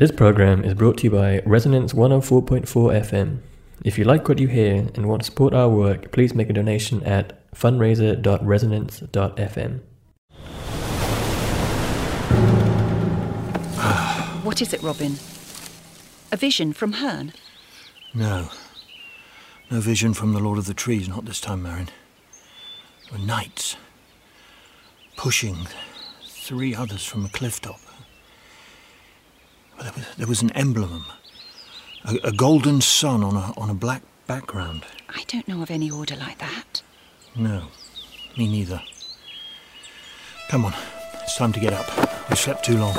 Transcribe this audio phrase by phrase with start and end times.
[0.00, 3.40] This program is brought to you by Resonance 104.4 FM.
[3.84, 6.54] If you like what you hear and want to support our work, please make a
[6.54, 9.80] donation at fundraiser.resonance.fm.
[14.42, 15.18] What is it, Robin?
[16.32, 17.34] A vision from Herne?
[18.14, 18.48] No.
[19.70, 21.90] No vision from the Lord of the Trees, not this time, Marin.
[23.10, 23.76] There were knights
[25.18, 25.66] pushing
[26.26, 27.80] three others from a cliff top.
[29.80, 31.06] There was, there was an emblem,
[32.04, 34.84] a, a golden sun on a, on a black background.
[35.08, 36.82] I don't know of any order like that.
[37.34, 37.68] No,
[38.36, 38.82] me neither.
[40.48, 40.74] Come on,
[41.22, 42.28] it's time to get up.
[42.28, 42.96] We slept too long.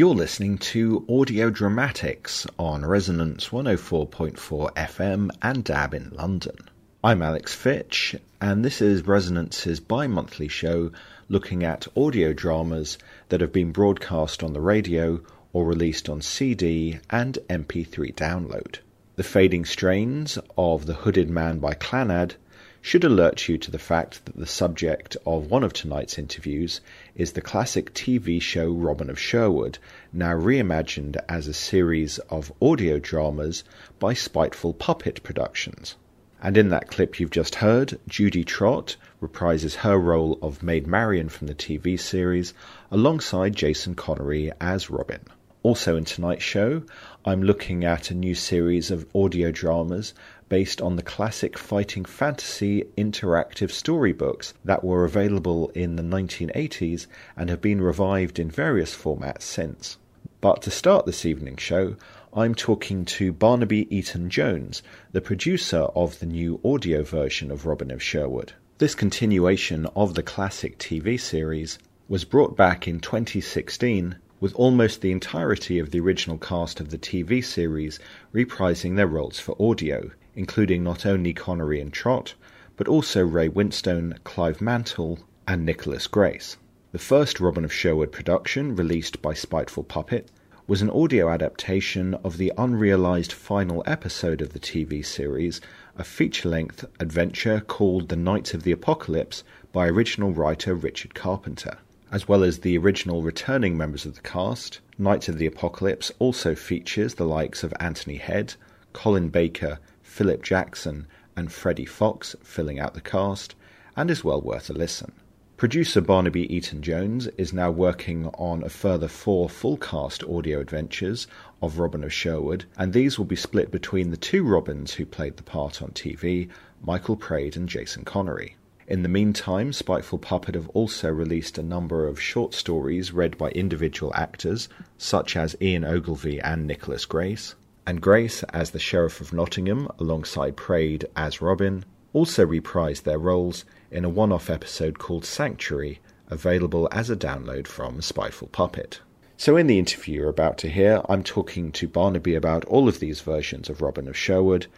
[0.00, 6.56] You're listening to Audio Dramatics on Resonance 104.4 FM and DAB in London.
[7.04, 10.90] I'm Alex Fitch, and this is Resonance's bi monthly show
[11.28, 12.96] looking at audio dramas
[13.28, 15.20] that have been broadcast on the radio
[15.52, 18.78] or released on CD and MP3 download.
[19.16, 22.36] The fading strains of The Hooded Man by Clannad
[22.80, 26.80] should alert you to the fact that the subject of one of tonight's interviews
[27.14, 29.78] is the classic TV show Robin of Sherwood,
[30.12, 33.64] now reimagined as a series of audio dramas
[33.98, 35.96] by Spiteful Puppet Productions.
[36.42, 41.28] And in that clip you've just heard, Judi Trott reprises her role of Maid Marian
[41.28, 42.54] from the TV series
[42.90, 45.20] alongside Jason Connery as Robin.
[45.62, 46.82] Also in tonight's show,
[47.26, 50.14] I'm looking at a new series of audio dramas
[50.50, 57.06] based on the classic fighting fantasy interactive storybooks that were available in the 1980s
[57.36, 59.96] and have been revived in various formats since.
[60.40, 61.94] But to start this evening's show,
[62.34, 64.82] I'm talking to Barnaby Eaton Jones,
[65.12, 68.52] the producer of the new audio version of Robin of Sherwood.
[68.78, 71.78] This continuation of the classic TV series
[72.08, 76.98] was brought back in 2016 with almost the entirety of the original cast of the
[76.98, 78.00] TV series
[78.34, 82.34] reprising their roles for audio, including not only Connery and Trott,
[82.76, 86.56] but also Ray Winstone, Clive Mantle, and Nicholas Grace.
[86.92, 90.28] The first Robin of Sherwood production, released by Spiteful Puppet,
[90.66, 95.60] was an audio adaptation of the unrealized final episode of the TV series,
[95.98, 99.42] a feature length adventure called The Knights of the Apocalypse
[99.72, 101.78] by original writer Richard Carpenter.
[102.12, 106.54] As well as the original returning members of the cast, Knights of the Apocalypse also
[106.54, 108.54] features the likes of Anthony Head,
[108.92, 109.78] Colin Baker,
[110.10, 111.06] Philip Jackson,
[111.36, 113.54] and Freddie Fox filling out the cast,
[113.96, 115.12] and is well worth a listen.
[115.56, 121.28] Producer Barnaby Eaton Jones is now working on a further four full cast audio adventures
[121.62, 125.36] of Robin of Sherwood, and these will be split between the two Robins who played
[125.36, 126.48] the part on TV,
[126.82, 128.56] Michael Praed and Jason Connery.
[128.88, 133.50] In the meantime, Spiteful Puppet have also released a number of short stories read by
[133.50, 134.68] individual actors,
[134.98, 137.54] such as Ian Ogilvy and Nicholas Grace,
[137.90, 143.64] and Grace as the Sheriff of Nottingham alongside Praed as Robin, also reprised their roles
[143.90, 145.98] in a one off episode called Sanctuary,
[146.28, 149.00] available as a download from Spiteful Puppet.
[149.36, 153.00] So, in the interview you're about to hear, I'm talking to Barnaby about all of
[153.00, 154.68] these versions of Robin of Sherwood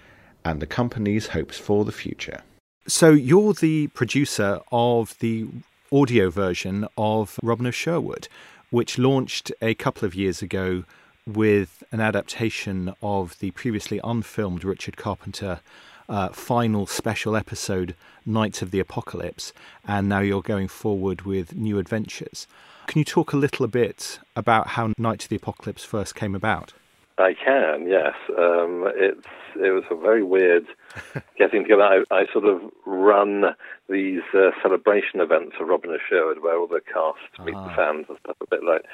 [0.43, 2.41] and the company's hopes for the future.
[2.87, 5.49] So, you're the producer of the
[5.93, 8.29] audio version of Robin of Sherwood,
[8.71, 10.85] which launched a couple of years ago
[11.27, 15.61] with an adaptation of the previously unfilmed Richard Carpenter
[16.09, 17.95] uh, final special episode,
[18.27, 19.53] Knights of the Apocalypse,
[19.87, 22.47] and now you're going forward with new adventures.
[22.87, 26.73] Can you talk a little bit about how Knights of the Apocalypse first came about?
[27.19, 28.15] I can, yes.
[28.37, 30.67] Um, it's it was a very weird
[31.39, 31.83] getting together.
[31.83, 33.55] I, I sort of run
[33.89, 37.77] these uh, celebration events for Robin Sherwood, where all the cast meet the Ah.
[37.77, 38.85] fans and stuff, a bit like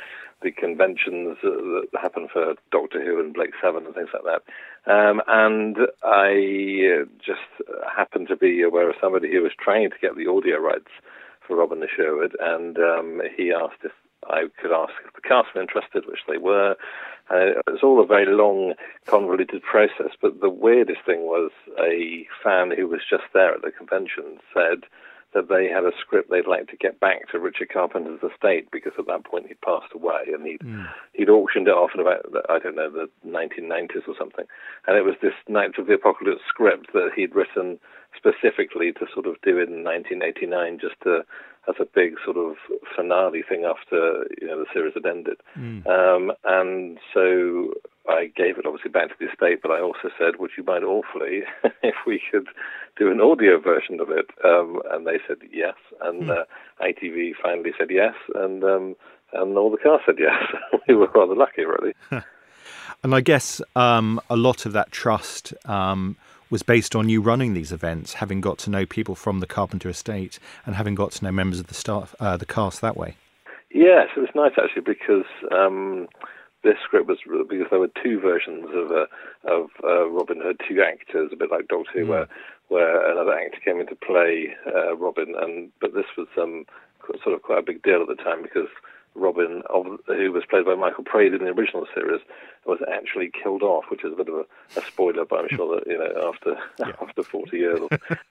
[0.43, 4.43] the conventions uh, that happen for Doctor Who and Blake Seven and things like that.
[4.93, 7.41] Um, and I uh, just
[7.97, 10.91] happened to be aware of somebody who was trying to get the audio rights
[11.47, 13.93] for Robin Sherwood, and um, he asked if
[14.27, 16.77] I could ask if the cast were interested, which they were.
[17.31, 18.75] Uh, it was all a very long,
[19.07, 23.71] convoluted process, but the weirdest thing was a fan who was just there at the
[23.71, 24.85] convention said
[25.35, 28.93] that they had a script they'd like to get back to Richard Carpenter's estate because
[28.99, 30.63] at that point he'd passed away and he'd
[31.13, 34.47] he'd auctioned it off in about I don't know the 1990s or something,
[34.87, 37.79] and it was this Knight of the Apocalypse script that he'd written
[38.17, 41.25] specifically to sort of do in 1989 just to
[41.69, 42.57] as a big sort of
[42.97, 45.37] finale thing after you know the series had ended.
[45.87, 47.75] Um, and so
[48.09, 50.85] I gave it obviously back to the estate, but I also said, would you mind
[50.85, 51.43] awfully
[51.83, 52.49] if we could
[52.97, 54.27] do an audio version of it?
[54.45, 56.31] Um, and they said yes, and hmm.
[56.31, 56.45] uh,
[56.81, 58.97] ITV finally said yes, and um,
[59.33, 60.43] and all the cast said yes.
[60.89, 61.93] we were rather lucky, really.
[63.03, 66.17] and I guess um, a lot of that trust um,
[66.51, 69.89] was based on you running these events, having got to know people from the Carpenter
[69.89, 73.17] estate, and having got to know members of the staff, uh, the cast that way.
[73.71, 76.09] Yes, it was nice actually because um,
[76.65, 77.19] this script was
[77.49, 79.07] because there were two versions of uh,
[79.45, 82.09] of uh, Robin Hood, two actors, a bit like Doctor Who, mm.
[82.09, 82.29] where
[82.69, 86.65] where another actor came in to play uh, Robin, and but this was um,
[87.23, 88.69] sort of quite a big deal at the time because
[89.15, 92.21] Robin, of, who was played by Michael Praed in the original series,
[92.67, 95.77] was actually killed off, which is a bit of a, a spoiler, but I'm sure
[95.77, 96.93] that you know after yeah.
[97.03, 97.81] after 40 years,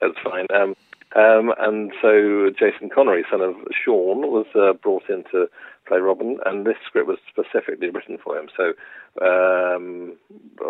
[0.01, 0.45] that's fine.
[0.53, 0.75] Um,
[1.15, 5.49] um, and so Jason Connery, son of Sean, was uh, brought in to
[5.87, 8.73] play Robin, and this script was specifically written for him, so
[9.21, 10.13] um,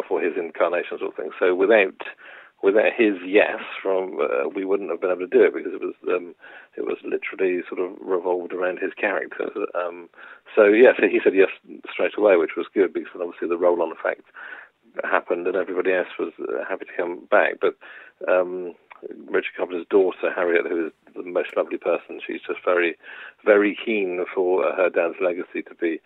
[0.08, 1.32] for his incarnation sort of thing.
[1.40, 2.02] So without
[2.64, 5.82] without his yes from uh, we wouldn't have been able to do it because it
[5.82, 6.34] was um,
[6.76, 9.50] it was literally sort of revolved around his character.
[9.76, 10.10] Um,
[10.56, 11.50] so yeah, so he said yes
[11.92, 14.24] straight away, which was good because obviously the roll-on effect
[15.04, 17.60] happened and everybody else was uh, happy to come back.
[17.62, 17.78] But
[18.28, 18.74] um,
[19.30, 22.98] Richard Carpenter's daughter Harriet, who is the most lovely person, she's just very
[23.46, 26.00] very keen for her dad's legacy to be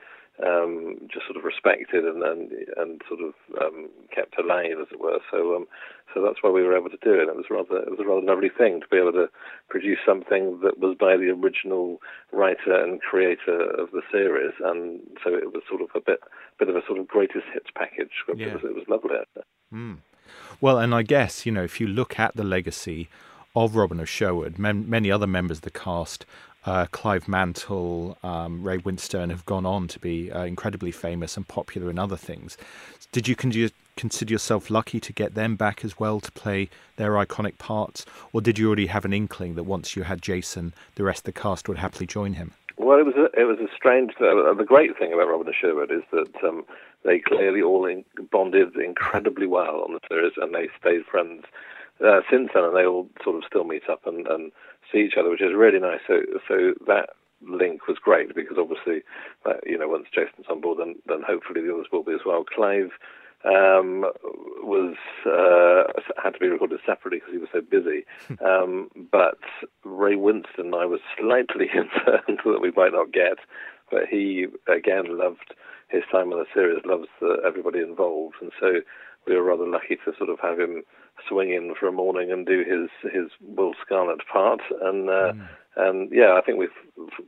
[0.44, 5.00] um, just sort of respected and and, and sort of um, kept alive, as it
[5.00, 5.20] were.
[5.30, 5.68] So um,
[6.14, 7.30] so that's why we were able to do it.
[7.30, 9.30] It was rather it was a rather lovely thing to be able to
[9.70, 12.02] produce something that was by the original
[12.32, 16.20] writer and creator of the series, and so it was sort of a bit
[16.60, 18.12] bit of a sort of greatest hits package.
[18.36, 18.48] Yeah.
[18.48, 19.18] It was, it was lovely.
[19.74, 19.98] Mm.
[20.60, 23.10] Well, and I guess you know if you look at the legacy
[23.56, 26.26] of Robin of Sherwood, many other members of the cast
[26.66, 31.48] uh, Clive Mantle, um, Ray Winstone have gone on to be uh, incredibly famous and
[31.48, 32.58] popular in other things.
[33.12, 37.58] Did you consider yourself lucky to get them back as well to play their iconic
[37.58, 41.22] parts, or did you already have an inkling that once you had Jason, the rest
[41.22, 42.52] of the cast would happily join him?
[42.78, 44.14] Well, it was a, it was a strange.
[44.20, 46.64] Uh, the great thing about Robin and Sherwood is that um,
[47.04, 51.44] they clearly all in, bonded incredibly well on the series, and they stayed friends
[52.06, 54.52] uh, since then, and they all sort of still meet up and, and
[54.92, 56.00] see each other, which is really nice.
[56.08, 57.10] So, so that
[57.42, 59.02] link was great because obviously,
[59.46, 62.26] uh, you know, once Jason's on board, then then hopefully the others will be as
[62.26, 62.44] well.
[62.44, 62.92] Clive
[63.44, 64.06] um,
[64.62, 64.96] was
[65.26, 65.92] uh,
[66.22, 68.06] had to be recorded separately because he was so busy.
[68.42, 69.40] Um, but
[69.84, 73.38] Ray Winstone, I was slightly concerned that we might not get,
[73.92, 75.54] but he again loved
[75.90, 78.82] his time on the series, loves uh, everybody involved, and so
[79.28, 80.84] we were rather lucky to sort of have him
[81.28, 85.48] swing in for a morning and do his his Will Scarlet part, and uh, mm.
[85.78, 86.70] and yeah, I think we've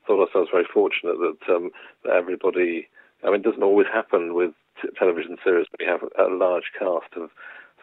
[0.05, 1.71] thought ourselves very fortunate that, um,
[2.03, 2.87] that everybody.
[3.23, 4.51] I mean, it doesn't always happen with
[4.81, 5.67] t- television series.
[5.71, 7.29] But we have a large cast of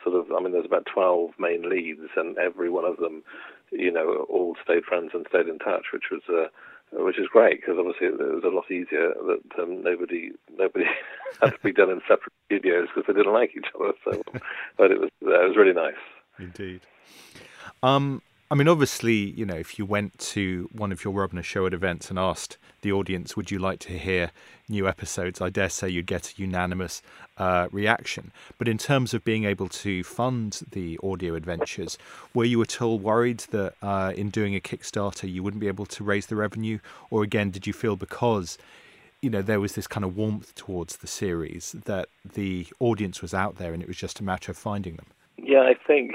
[0.04, 0.32] sort of.
[0.32, 3.22] I mean, there's about twelve main leads, and every one of them,
[3.70, 6.22] you know, all stayed friends and stayed in touch, which was.
[6.28, 6.48] Uh,
[6.92, 10.84] which is great because obviously it was a lot easier that um, nobody nobody
[11.40, 13.92] had to be done in separate studios because they didn't like each other.
[14.04, 14.22] So,
[14.76, 15.94] but it was uh, it was really nice.
[16.38, 16.80] Indeed.
[17.82, 21.72] Um, I mean, obviously, you know, if you went to one of your of Sherwood
[21.72, 24.32] events and asked the audience, would you like to hear
[24.68, 27.00] new episodes, I dare say you'd get a unanimous
[27.38, 28.32] uh, reaction.
[28.58, 31.96] But in terms of being able to fund the audio adventures,
[32.34, 35.86] were you at all worried that uh, in doing a Kickstarter you wouldn't be able
[35.86, 36.80] to raise the revenue?
[37.08, 38.58] Or again, did you feel because
[39.22, 43.32] you know there was this kind of warmth towards the series that the audience was
[43.32, 45.06] out there and it was just a matter of finding them?
[45.36, 46.14] Yeah, I think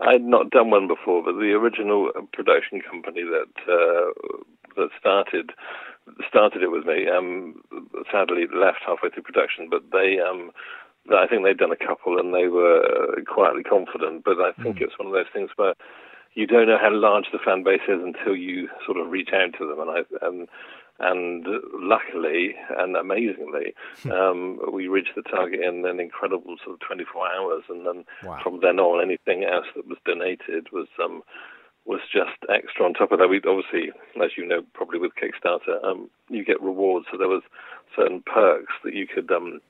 [0.00, 4.12] I'd not done one before, but the original production company that uh,
[4.76, 5.50] that started
[6.28, 7.62] started it with me um,
[8.10, 10.50] sadly left halfway through production, but they um,
[11.14, 14.24] I think they'd done a couple and they were quietly confident.
[14.24, 14.82] But I think mm.
[14.82, 15.74] it's one of those things where
[16.34, 19.52] you don't know how large the fan base is until you sort of reach out
[19.58, 20.48] to them, and I and
[21.00, 24.10] and luckily and amazingly, hmm.
[24.10, 28.38] um, we reached the target in an incredible sort of 24 hours, and then wow.
[28.42, 31.22] from then on, anything else that was donated was um,
[31.86, 33.28] was just extra on top of that.
[33.28, 33.90] We obviously,
[34.22, 37.42] as you know, probably with Kickstarter, um, you get rewards, so there was
[37.96, 39.60] certain perks that you could um,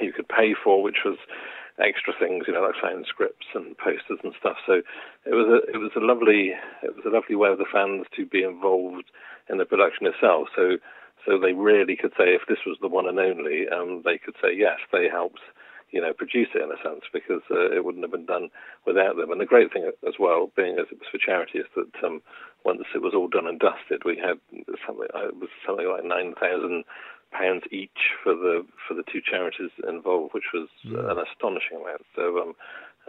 [0.00, 1.18] you could pay for, which was
[1.78, 4.56] extra things, you know, like sound scripts and posters and stuff.
[4.66, 4.82] So
[5.26, 8.06] it was a it was a lovely it was a lovely way of the fans
[8.16, 9.10] to be involved
[9.48, 10.48] in the production itself.
[10.54, 10.78] So
[11.26, 14.34] so they really could say if this was the one and only, um, they could
[14.42, 15.40] say yes, they helped
[15.90, 18.50] you know produce it in a sense because uh, it wouldn't have been done
[18.86, 19.30] without them.
[19.30, 22.22] And the great thing as well, being as it was for charity, is that um,
[22.64, 24.38] once it was all done and dusted, we had
[24.86, 26.84] something uh, it was something like nine thousand
[27.34, 30.98] pounds each for the for the two charities involved, which was mm.
[31.10, 32.02] an astonishing amount.
[32.14, 32.54] So, um,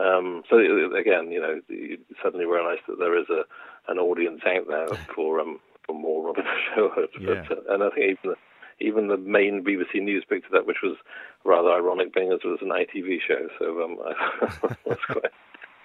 [0.03, 3.43] um, so again, you know, you suddenly realise that there is a
[3.91, 7.09] an audience out there for um, for more Robin Sherwood.
[7.19, 7.45] Yeah.
[7.47, 10.65] But, uh, and I think even the, even the main BBC News picked it up,
[10.65, 10.97] which was
[11.43, 13.47] rather ironic, being as it was an ITV show.
[13.59, 13.97] So um,
[14.69, 15.31] it was quite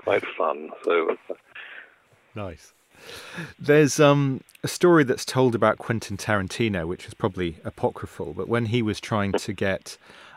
[0.02, 0.70] quite fun.
[0.84, 1.34] So uh,
[2.34, 2.72] nice.
[3.58, 8.66] There's um, a story that's told about Quentin Tarantino, which is probably apocryphal, but when
[8.66, 9.96] he was trying to get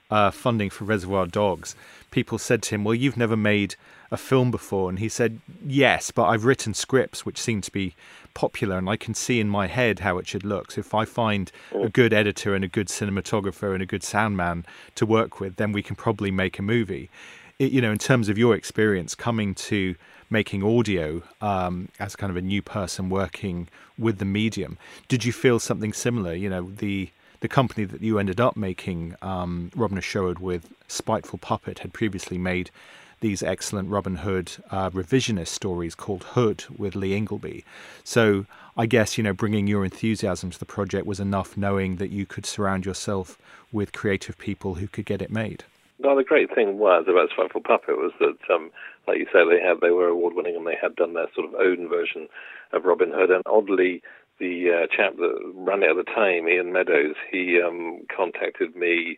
[0.10, 1.76] uh, funding for Reservoir Dogs,
[2.12, 3.76] people said to him, Well, you've never made
[4.12, 4.90] a film before.
[4.90, 7.96] And he said, Yes, but I've written scripts which seem to be
[8.36, 10.72] popular and I can see in my head how it should look.
[10.72, 14.38] So if I find a good editor and a good cinematographer and a good sound
[14.38, 14.66] man
[14.96, 17.10] to work with, then we can probably make a movie.
[17.58, 19.96] It, you know, in terms of your experience coming to
[20.34, 25.32] making audio um, as kind of a new person working with the medium, did you
[25.32, 26.34] feel something similar?
[26.34, 27.10] You know, the
[27.40, 32.38] the company that you ended up making um, Robin Sherwood with, Spiteful Puppet, had previously
[32.38, 32.72] made
[33.20, 37.64] these excellent Robin Hood uh, revisionist stories called Hood with Lee Ingleby.
[38.04, 42.10] So I guess you know bringing your enthusiasm to the project was enough, knowing that
[42.10, 43.38] you could surround yourself
[43.72, 45.64] with creative people who could get it made.
[46.04, 48.72] Well, the great thing was about Spiteful Puppet was that, um,
[49.08, 51.48] like you say, they had they were award winning and they had done their sort
[51.48, 52.28] of own version
[52.74, 54.02] of Robin Hood, and oddly
[54.38, 59.18] the uh, chap that ran it at the time, Ian Meadows, he um, contacted me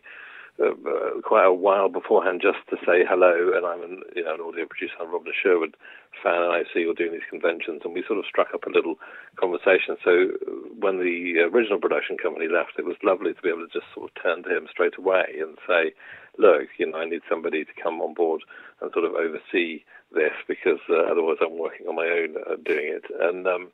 [0.60, 3.52] uh, uh, quite a while beforehand just to say hello.
[3.56, 5.76] And I'm an, you know, an audio producer, I'm Robin Sherwood
[6.22, 7.82] fan, and I see you're doing these conventions.
[7.84, 8.96] And we sort of struck up a little
[9.40, 9.96] conversation.
[10.04, 10.38] So
[10.78, 14.08] when the original production company left, it was lovely to be able to just sort
[14.08, 15.92] of turn to him straight away and say,
[16.38, 18.42] look, you know, I need somebody to come on board
[18.80, 22.88] and sort of oversee this because uh, otherwise I'm working on my own uh, doing
[22.88, 23.04] it.
[23.20, 23.68] And um,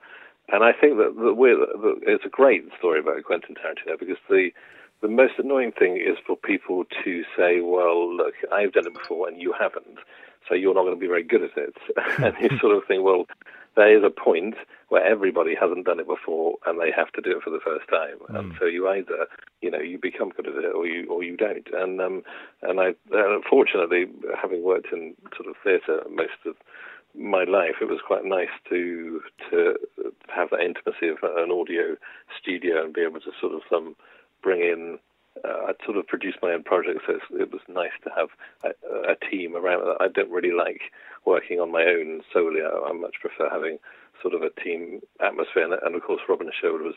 [0.49, 4.50] and I think that, that, it's a great story about Quentin Tarantino because the
[5.00, 9.28] the most annoying thing is for people to say, well, look, I've done it before
[9.28, 9.99] and you haven't,
[10.49, 11.75] so you're not going to be very good at it.
[12.18, 13.26] and you sort of think, well,
[13.76, 14.54] there is a point
[14.88, 17.88] where everybody hasn't done it before and they have to do it for the first
[17.88, 18.18] time.
[18.28, 18.38] Mm.
[18.38, 19.26] And so you either,
[19.62, 21.66] you know, you become good at it or you or you don't.
[21.72, 22.22] And um,
[22.61, 24.06] and I, unfortunately,
[24.40, 26.56] having worked in sort of theatre most of
[27.14, 29.75] my life, it was quite nice to to
[30.28, 31.96] have that intimacy of an audio
[32.40, 33.96] studio and be able to sort of um,
[34.42, 34.99] bring in.
[35.44, 38.28] Uh, I'd sort of produced my own projects, so it was nice to have
[38.64, 39.82] a, a team around.
[40.00, 40.80] I don't really like
[41.24, 42.60] working on my own solely.
[42.60, 43.78] I, I much prefer having
[44.20, 46.94] sort of a team atmosphere, and, and of course, Robin Sherwood was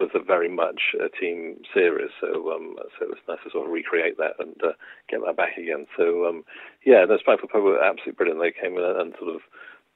[0.00, 2.10] was a very much a team series.
[2.20, 4.72] So um, so it was nice to sort of recreate that and uh,
[5.08, 5.86] get that back again.
[5.96, 6.44] So um,
[6.84, 8.40] yeah, the Spiteful Puppet were absolutely brilliant.
[8.40, 9.40] They came in and sort of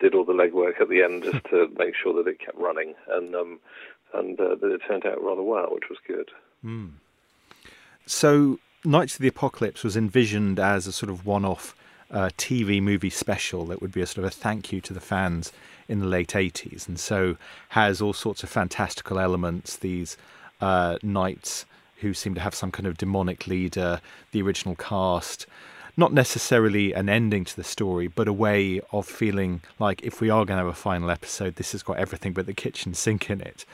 [0.00, 2.94] did all the legwork at the end just to make sure that it kept running,
[3.08, 3.60] and um,
[4.14, 6.30] and uh, that it turned out rather well, which was good.
[6.64, 6.92] Mm.
[8.08, 11.76] So, Knights of the Apocalypse was envisioned as a sort of one-off
[12.10, 15.00] uh, TV movie special that would be a sort of a thank you to the
[15.00, 15.52] fans
[15.88, 17.36] in the late 80s, and so
[17.70, 19.76] has all sorts of fantastical elements.
[19.76, 20.16] These
[20.62, 24.00] uh, knights who seem to have some kind of demonic leader,
[24.32, 25.46] the original cast,
[25.98, 30.30] not necessarily an ending to the story, but a way of feeling like if we
[30.30, 33.28] are going to have a final episode, this has got everything but the kitchen sink
[33.28, 33.66] in it.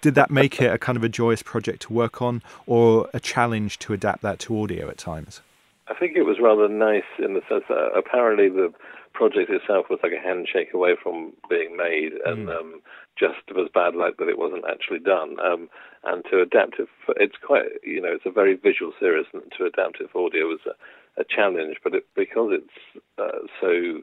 [0.00, 3.20] Did that make it a kind of a joyous project to work on, or a
[3.20, 5.42] challenge to adapt that to audio at times?
[5.88, 8.72] I think it was rather nice in the sense that apparently the
[9.12, 12.56] project itself was like a handshake away from being made, and mm.
[12.56, 12.80] um,
[13.18, 15.36] just was bad luck that it wasn't actually done.
[15.44, 15.68] Um,
[16.04, 19.42] and to adapt it, for, it's quite, you know, it's a very visual series, and
[19.58, 20.70] to adapt it for audio was a,
[21.18, 24.00] a challenge, but it, because it's uh, so,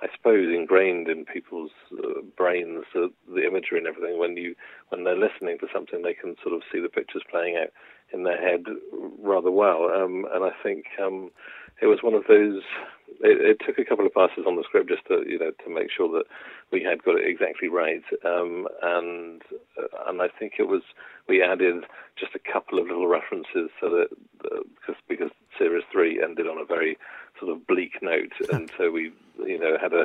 [0.00, 4.18] I suppose, ingrained in people's uh, brains, uh, the imagery and everything.
[4.18, 4.54] When you
[4.88, 7.70] when they're listening to something, they can sort of see the pictures playing out
[8.12, 8.64] in their head
[9.22, 9.90] rather well.
[9.90, 11.30] Um, and I think um,
[11.80, 12.62] it was one of those.
[13.20, 15.74] It, it, took a couple of passes on the script just to you know to
[15.74, 16.24] make sure that
[16.72, 18.02] we had got it exactly right.
[18.24, 19.42] Um, and
[19.78, 20.82] uh, and I think it was
[21.28, 21.84] we added
[22.18, 24.08] just a couple of little references so that
[24.44, 26.98] uh, because because series three ended on a very
[27.38, 29.12] sort of bleak note, and so we
[29.44, 30.04] you know had a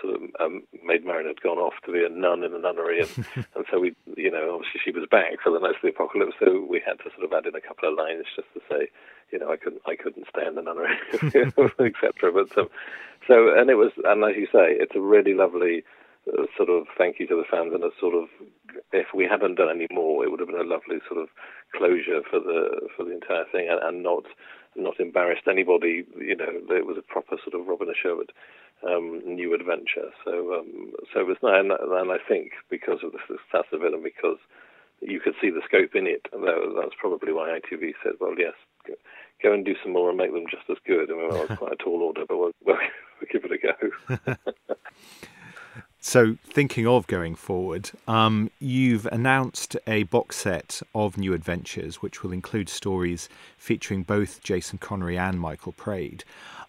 [0.00, 3.00] sort of um, Maid Marian had gone off to be a nun in a nunnery,
[3.00, 5.88] and, and so we, you know, obviously she was back for the Knights of the
[5.88, 8.60] Apocalypse, so we had to sort of add in a couple of lines just to
[8.70, 8.88] say,
[9.30, 12.32] you know, I couldn't, I couldn't stay in the nunnery, etc.
[12.32, 12.68] But um,
[13.26, 15.84] so, and it was, and as you say, it's a really lovely
[16.28, 18.28] uh, sort of thank you to the fans, and a sort of,
[18.92, 21.28] if we hadn't done any more, it would have been a lovely sort of
[21.74, 24.24] closure for the for the entire thing, and, and not
[24.76, 26.04] not embarrassed anybody.
[26.16, 28.32] You know, it was a proper sort of Robin Sherwood
[28.86, 30.10] um, new adventure.
[30.24, 33.82] So um, so it was nice, and, and I think because of the success of
[33.82, 34.38] it, and because
[35.00, 36.26] you could see the scope in it.
[36.32, 38.54] That, that's probably why ITV said, well, yes,
[38.86, 38.94] go,
[39.42, 41.10] go and do some more and make them just as good.
[41.10, 43.58] I mean, well, it's quite a tall order, but we'll, we'll, we'll give it a
[43.58, 44.36] go.
[46.06, 52.22] So, thinking of going forward, um, you've announced a box set of new adventures, which
[52.22, 56.22] will include stories featuring both Jason Connery and Michael Praed.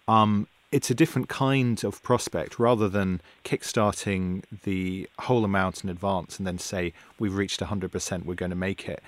[0.08, 6.38] Um, it's a different kind of prospect rather than kickstarting the whole amount in advance
[6.38, 9.04] and then say, we've reached 100%, we're going to make it.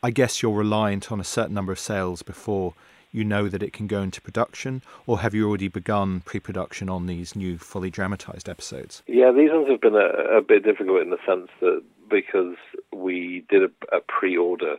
[0.00, 2.74] I guess you're reliant on a certain number of sales before
[3.12, 7.06] you know that it can go into production, or have you already begun pre-production on
[7.06, 9.02] these new fully dramatized episodes?
[9.06, 12.56] Yeah, these ones have been a, a bit difficult in the sense that because
[12.92, 14.76] we did a, a pre-order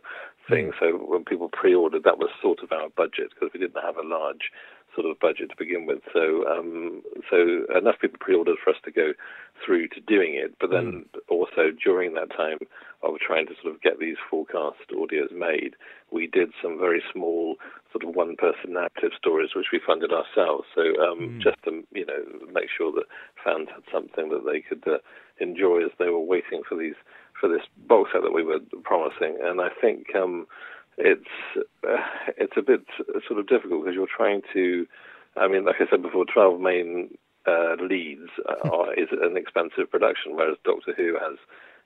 [0.48, 0.72] thing, mm.
[0.78, 4.06] so when people pre-ordered, that was sort of our budget because we didn't have a
[4.06, 4.50] large
[4.94, 6.00] sort of budget to begin with.
[6.12, 9.12] So um, so enough people pre-ordered for us to go
[9.64, 10.54] through to doing it.
[10.60, 11.20] But then mm.
[11.34, 12.58] Also during that time
[13.02, 15.74] of trying to sort of get these full-cast audios made,
[16.10, 17.56] we did some very small
[17.92, 20.64] sort of one-person narrative stories which we funded ourselves.
[20.74, 21.42] So um, mm.
[21.42, 22.22] just to you know
[22.52, 23.04] make sure that
[23.44, 24.98] fans had something that they could uh,
[25.38, 26.98] enjoy as they were waiting for these
[27.38, 29.38] for this box set that we were promising.
[29.42, 30.14] And I think.
[30.14, 30.46] Um,
[30.96, 31.24] it's
[31.56, 31.96] uh,
[32.38, 32.82] it's a bit
[33.26, 34.86] sort of difficult because you're trying to.
[35.36, 37.10] I mean, like I said before, twelve main
[37.46, 38.30] uh, leads
[38.64, 41.38] are, is an expensive production, whereas Doctor Who has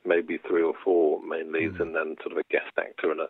[0.07, 1.81] maybe three or four main leads mm.
[1.81, 3.29] and then sort of a guest actor and a,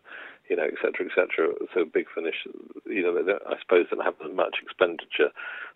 [0.50, 1.48] you know, etc cetera, et cetera.
[1.74, 2.46] So Big Finish,
[2.86, 3.16] you know,
[3.46, 5.30] I suppose don't have as much expenditure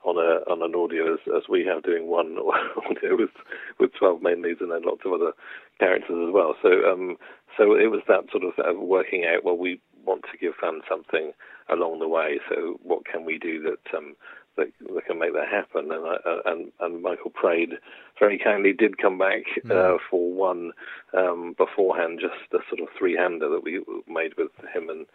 [0.04, 2.36] on a on an audio as, as we have doing one
[2.86, 3.36] audio with
[3.78, 5.32] with twelve main leads and then lots of other
[5.78, 6.54] characters as well.
[6.62, 7.16] So um,
[7.56, 9.44] so it was that sort of working out.
[9.44, 11.32] Well, we want to give fans something
[11.68, 12.40] along the way.
[12.48, 14.14] So what can we do that um,
[14.56, 15.90] that, that can make that happen?
[15.90, 17.74] And, uh, and and Michael Praed
[18.18, 19.70] very kindly did come back mm.
[19.70, 20.72] uh, for one
[21.16, 25.06] um, beforehand, just a sort of three-hander that we made with him and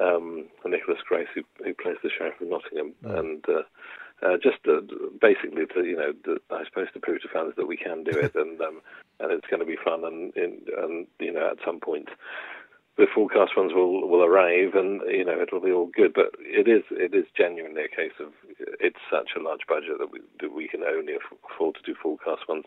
[0.00, 3.18] um, Nicholas Grace, who, who plays the sheriff of Nottingham, mm.
[3.18, 3.44] and.
[3.48, 3.62] Uh,
[4.20, 4.80] uh, just uh,
[5.20, 8.10] basically to you know, to, I suppose to prove to fans that we can do
[8.10, 8.80] it, and um,
[9.20, 12.08] and it's going to be fun, and, and and you know, at some point,
[12.98, 16.12] the full-cast ones will will arrive, and you know it'll be all good.
[16.12, 18.32] But it is it is genuinely a case of
[18.80, 22.48] it's such a large budget that we that we can only afford to do full-cast
[22.48, 22.64] ones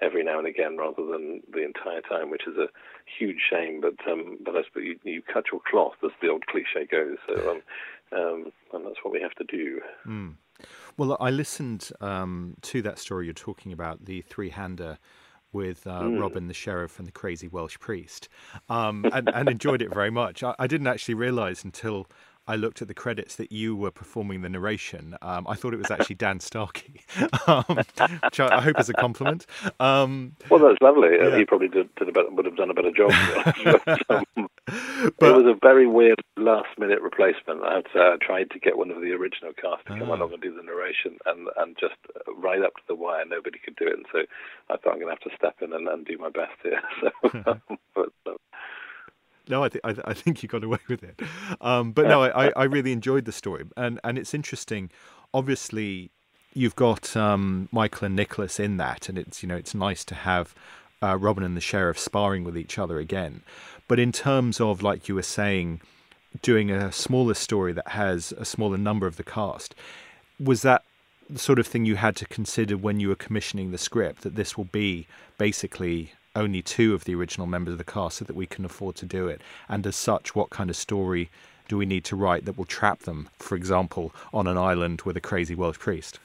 [0.00, 2.68] every now and again rather than the entire time, which is a
[3.18, 3.80] huge shame.
[3.82, 7.18] But um, but I suppose you, you cut your cloth, as the old cliche goes.
[7.28, 7.62] So um,
[8.18, 9.80] um, and that's what we have to do.
[10.06, 10.34] Mm.
[10.96, 14.98] Well, I listened um, to that story you're talking about, the three-hander
[15.54, 16.20] with uh, mm.
[16.20, 18.28] Robin the sheriff and the crazy Welsh priest,
[18.68, 20.42] um, and, and, enjoyed it very much.
[20.42, 22.06] I, I didn't actually realise until
[22.46, 25.16] I looked at the credits that you were performing the narration.
[25.22, 27.00] Um, I thought it was actually Dan Starkey,
[27.46, 29.46] um, which I, I, hope is a compliment.
[29.80, 31.10] Um, well, that's lovely.
[31.18, 31.36] Yeah.
[31.38, 33.12] He probably did, did better, would have done a better job.
[35.18, 37.62] but, um, it was a very weird last-minute replacement.
[37.62, 40.14] I uh, tried to get one of the original cast to come ah.
[40.14, 41.96] along and do the narration, and and just
[42.36, 43.94] right up to the wire, nobody could do it.
[43.94, 44.20] And so
[44.70, 46.80] I thought I'm going to have to step in and, and do my best here.
[47.24, 47.60] So,
[47.94, 48.36] but, um,
[49.48, 51.20] no, I think I, think you got away with it.
[51.60, 54.90] Um, but no, I, I really enjoyed the story, and and it's interesting.
[55.34, 56.10] Obviously,
[56.54, 60.14] you've got um, Michael and Nicholas in that, and it's you know it's nice to
[60.14, 60.54] have
[61.02, 63.42] uh, Robin and the sheriff sparring with each other again.
[63.88, 65.80] But in terms of like you were saying,
[66.42, 69.74] doing a smaller story that has a smaller number of the cast,
[70.40, 70.82] was that
[71.28, 74.22] the sort of thing you had to consider when you were commissioning the script?
[74.22, 75.06] That this will be
[75.38, 78.96] basically only two of the original members of the cast so that we can afford
[78.96, 79.40] to do it?
[79.68, 81.30] And as such, what kind of story
[81.68, 85.16] do we need to write that will trap them, for example, on an island with
[85.16, 86.18] a crazy Welsh priest?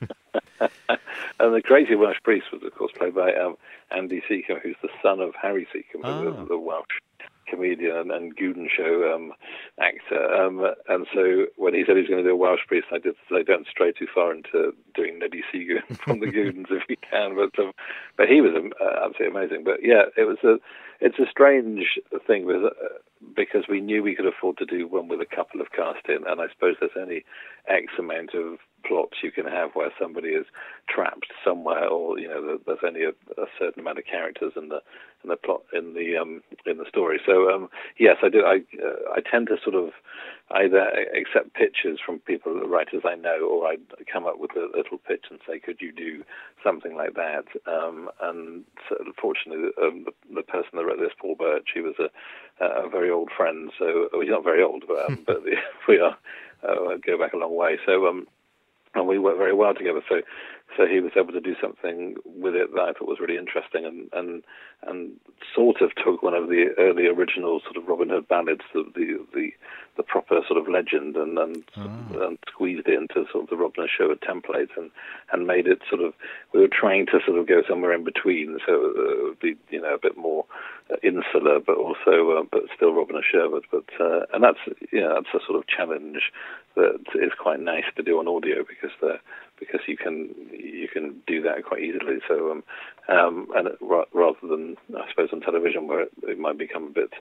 [1.40, 3.56] and the crazy Welsh priest was, of course, played by um,
[3.90, 6.24] Andy Secombe, who's the son of Harry Secombe, oh.
[6.24, 7.00] the, the Welsh
[7.46, 9.32] comedian and Goon Show um,
[9.80, 10.34] actor.
[10.34, 12.98] Um, and so when he said he was going to do a Welsh priest, I
[12.98, 16.96] did say don't stray too far into doing Neddie Seagoon from the Goons if you
[17.10, 17.36] can.
[17.36, 17.72] But um,
[18.16, 19.64] but he was um, uh, absolutely amazing.
[19.64, 20.58] But yeah, it was a
[21.00, 22.70] it's a strange thing with, uh,
[23.34, 26.26] because we knew we could afford to do one with a couple of cast in,
[26.26, 27.24] and I suppose there's only
[27.68, 30.46] X amount of plots you can have where somebody is
[30.88, 34.80] trapped somewhere, or you know, there's only a, a certain amount of characters in the
[35.24, 37.20] in the plot in the um, in the story.
[37.26, 37.68] So um,
[37.98, 38.44] yes, I do.
[38.44, 39.90] I uh, I tend to sort of
[40.52, 43.76] either accept pitches from people, writers I know, or I
[44.10, 46.22] come up with a little pitch and say, "Could you do
[46.62, 51.34] something like that?" Um, and so, fortunately, um, the, the, person that wrote this, Paul
[51.34, 53.70] Birch, he was a, a very old friend.
[53.78, 55.42] So well, he's not very old, but, um, but
[55.88, 56.16] we are
[56.62, 57.78] uh, go back a long way.
[57.84, 58.26] So um,
[58.96, 60.00] and we worked very well together.
[60.08, 60.22] So,
[60.76, 63.84] so he was able to do something with it that I thought was really interesting,
[63.84, 64.42] and and
[64.86, 65.12] and
[65.54, 69.18] sort of took one of the early original sort of Robin Hood ballads, the the
[69.34, 69.50] the,
[69.96, 72.26] the proper sort of legend, and and, oh.
[72.26, 74.90] and squeezed it into sort of the Robin Hood template, and
[75.32, 76.14] and made it sort of.
[76.52, 79.80] We were trying to sort of go somewhere in between, so it would be you
[79.80, 80.44] know a bit more
[81.02, 83.64] insular, but also uh, but still Robin Hood Sherwood.
[83.70, 84.58] But uh, and that's
[84.92, 86.32] know that's a sort of challenge
[86.74, 89.18] that is quite nice to do on audio because the
[89.58, 92.18] because you can you can do that quite easily.
[92.28, 92.64] So um,
[93.08, 97.12] um and rather than I suppose on television where it, it might become a bit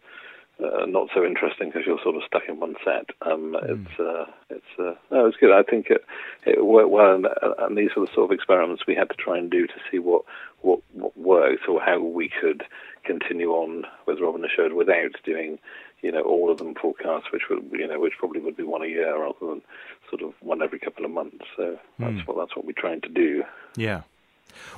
[0.64, 3.10] uh, not so interesting because you're sort of stuck in one set.
[3.22, 3.70] Um, mm.
[3.70, 5.52] It's uh, it's uh, no, it's good.
[5.52, 6.06] I think it,
[6.46, 7.28] it worked well, and,
[7.60, 10.00] and, these were the sort of experiments we had to try and do to see
[10.00, 10.24] what
[10.66, 12.64] what, what worked or how we could
[13.04, 15.60] continue on with Robin Sherwood without doing
[16.02, 18.84] you know all of them forecasts, which would you know which probably would be one
[18.84, 19.62] a year rather than
[20.10, 21.46] sort of one every couple of months.
[21.56, 22.28] So that's mm.
[22.28, 23.44] what that's what we're trying to do.
[23.76, 24.02] Yeah.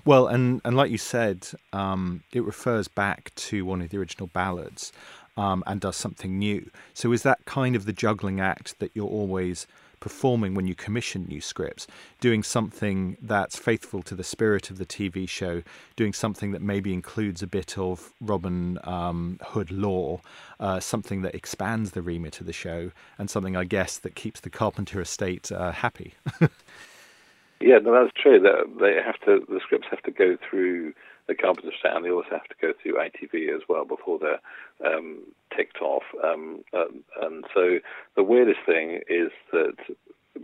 [0.06, 4.28] Well, and, and like you said, um, it refers back to one of the original
[4.28, 4.92] ballads
[5.36, 6.72] um, and does something new.
[6.96, 9.68] So is that kind of the juggling act that you're always
[10.00, 11.88] performing when you commission new scripts,
[12.20, 15.64] doing something that's faithful to the spirit of the TV show,
[15.96, 20.22] doing something that maybe includes a bit of Robin um, Hood lore,
[20.60, 24.40] uh, something that expands the remit of the show, and something I guess that keeps
[24.40, 26.14] the Carpenter estate uh, happy.
[27.60, 28.40] yeah, no, that's true.
[28.40, 29.46] They have to.
[29.48, 30.94] The scripts have to go through
[31.28, 31.36] the
[32.04, 34.40] they also have to go through ITV as well before they're
[34.94, 35.20] um,
[35.56, 36.04] ticked off.
[36.24, 37.80] Um, and, and so
[38.16, 39.76] the weirdest thing is that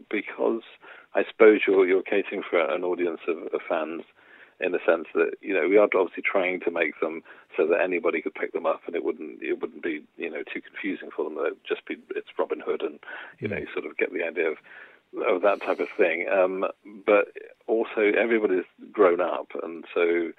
[0.10, 0.62] because
[1.16, 4.04] I suppose you're, you're catering for an audience of, of fans
[4.60, 7.22] in the sense that you know we are obviously trying to make them
[7.58, 10.44] so that anybody could pick them up and it wouldn't it wouldn't be you know
[10.44, 11.38] too confusing for them.
[11.40, 13.00] It'd just be it's Robin Hood and
[13.40, 14.58] you know you sort of get the idea of
[15.28, 16.28] of that type of thing.
[16.30, 16.66] Um,
[17.06, 17.28] but
[17.68, 20.32] also everybody's grown up and so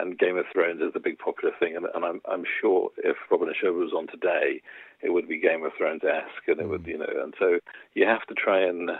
[0.00, 3.16] and Game of Thrones is the big popular thing, and, and I'm I'm sure if
[3.30, 4.60] Robin and Sherwood was on today,
[5.02, 6.90] it would be Game of Thrones esque, and it would hmm.
[6.90, 7.58] you know, and so
[7.94, 8.96] you have to try and uh,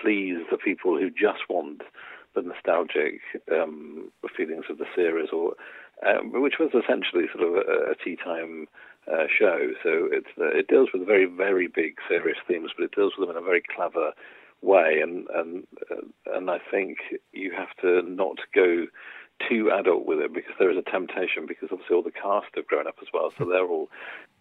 [0.00, 1.82] please the people who just want
[2.34, 3.20] the nostalgic
[3.52, 5.54] um, feelings of the series, or
[6.06, 8.66] um, which was essentially sort of a, a tea time.
[9.06, 12.94] Uh, show, so it's uh, it deals with very very big serious themes, but it
[12.96, 14.12] deals with them in a very clever
[14.62, 16.96] way, and and uh, and I think
[17.32, 18.86] you have to not go
[19.48, 22.66] too adult with it because there is a temptation because obviously all the cast have
[22.66, 23.88] grown up as well, so they're all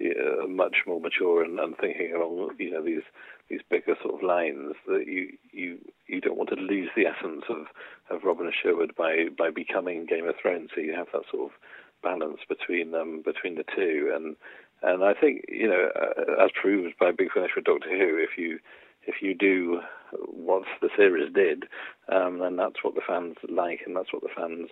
[0.02, 3.04] uh, much more mature and, and thinking along you know these
[3.50, 5.78] these bigger sort of lines that you you
[6.08, 7.66] you don't want to lose the essence of
[8.10, 10.70] of Robin Sherwood by by becoming Game of Thrones.
[10.74, 11.58] So you have that sort of
[12.02, 14.36] balance between um between the two and
[14.82, 18.38] and I think you know uh, as proved by Big Finish with Doctor Who, if
[18.38, 18.60] you
[19.08, 19.82] if you do
[20.28, 21.66] what the series did,
[22.12, 24.70] um, then that's what the fans like, and that's what the fans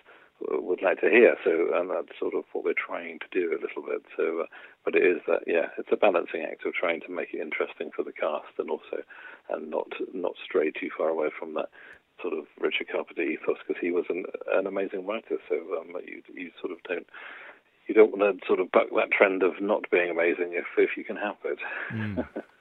[0.50, 1.36] would like to hear.
[1.44, 4.02] So, and that's sort of what we're trying to do a little bit.
[4.16, 4.46] So, uh,
[4.84, 7.90] but it is that, yeah, it's a balancing act of trying to make it interesting
[7.94, 9.02] for the cast, and also,
[9.50, 11.68] and not not stray too far away from that
[12.20, 15.38] sort of Richard Carpenter ethos, because he was an, an amazing writer.
[15.48, 17.06] So, um, you you sort of don't
[17.86, 20.96] you don't want to sort of buck that trend of not being amazing if if
[20.96, 21.58] you can help it.
[21.92, 22.26] Mm.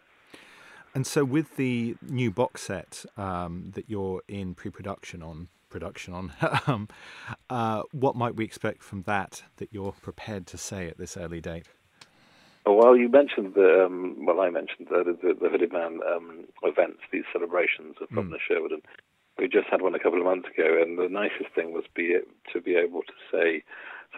[0.93, 6.33] And so, with the new box set um, that you're in pre-production on, production on,
[6.67, 6.89] um,
[7.49, 11.39] uh, what might we expect from that that you're prepared to say at this early
[11.39, 11.67] date?
[12.65, 16.45] Oh, well, you mentioned the um, well, I mentioned the the, the Hooded Man um,
[16.63, 18.47] events, these celebrations of Governor mm.
[18.47, 18.81] Sherwood, and
[19.39, 20.81] we just had one a couple of months ago.
[20.81, 22.17] And the nicest thing was be
[22.51, 23.63] to be able to say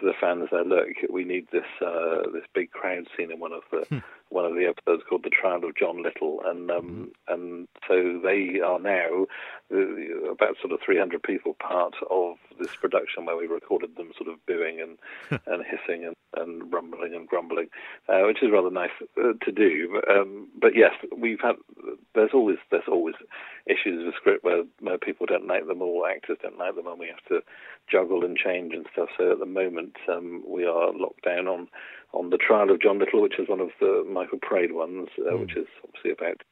[0.00, 3.62] to the fans look, we need this uh, this big crowd scene in one of
[3.70, 3.98] the hmm
[4.34, 7.32] one of the episodes called "The Trial of John Little," and um, mm-hmm.
[7.32, 9.26] and so they are now
[9.72, 14.28] uh, about sort of 300 people part of this production where we recorded them sort
[14.28, 14.98] of booing and
[15.46, 17.68] and hissing and, and rumbling and grumbling,
[18.08, 20.00] uh, which is rather nice uh, to do.
[20.00, 21.56] But, um, but yes, we've had
[22.14, 23.14] there's always there's always
[23.66, 26.98] issues with script where, where people don't like them or actors don't like them, and
[26.98, 27.40] we have to
[27.90, 29.08] juggle and change and stuff.
[29.16, 31.68] So at the moment, um, we are locked down on
[32.14, 35.32] on the trial of John Little, which is one of the Michael Praed ones, uh,
[35.32, 35.40] mm.
[35.40, 36.42] which is obviously about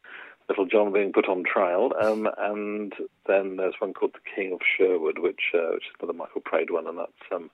[0.48, 1.92] Little John being put on trial.
[2.00, 2.92] Um, and
[3.26, 6.70] then there's one called The King of Sherwood, which uh, which is another Michael Praed
[6.70, 7.50] one, and that's um,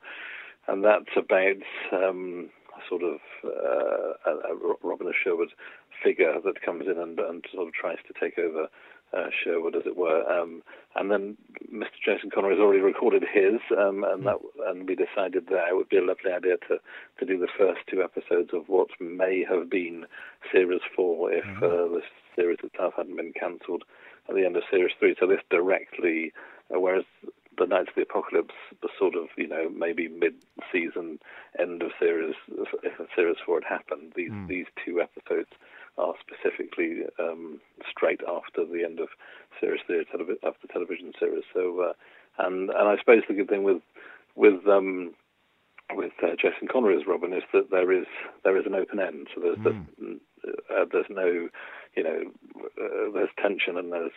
[0.66, 2.51] and that's about um,
[2.88, 5.51] sort of uh, a, a Robin of Sherwood
[6.03, 8.68] figure that comes in and, and sort of tries to take over
[9.16, 10.23] uh, Sherwood, as it were.
[10.31, 10.62] Um,
[10.94, 11.37] and then
[11.73, 11.99] Mr.
[12.05, 15.88] Jason Connery has already recorded his, um, and that and we decided that it would
[15.88, 16.79] be a lovely idea to
[17.18, 20.07] to do the first two episodes of what may have been
[20.53, 21.64] series four if mm-hmm.
[21.64, 22.03] uh, the
[22.37, 23.85] series itself hadn't been cancelled
[24.29, 25.14] at the end of series three.
[25.18, 26.33] So this directly
[26.75, 27.05] uh, whereas
[27.59, 31.18] the Knights of the Apocalypse was sort of, you know, maybe mid-season,
[31.59, 32.35] end of series,
[32.83, 34.12] if series four had happened.
[34.14, 34.47] These mm.
[34.47, 35.51] these two episodes
[35.99, 39.09] are specifically um, straight after the end of
[39.61, 41.45] series three of the television series.
[41.53, 41.93] So, uh,
[42.45, 43.83] and and I suppose the good thing with
[44.37, 45.15] with um,
[45.95, 48.07] with uh, Jason Connery as Robin is that there is
[48.45, 49.29] there is an open end.
[49.35, 49.87] So there's mm.
[49.99, 50.21] the,
[50.75, 51.49] uh, there's no
[51.97, 52.23] you know
[52.81, 54.13] uh, there's tension and there's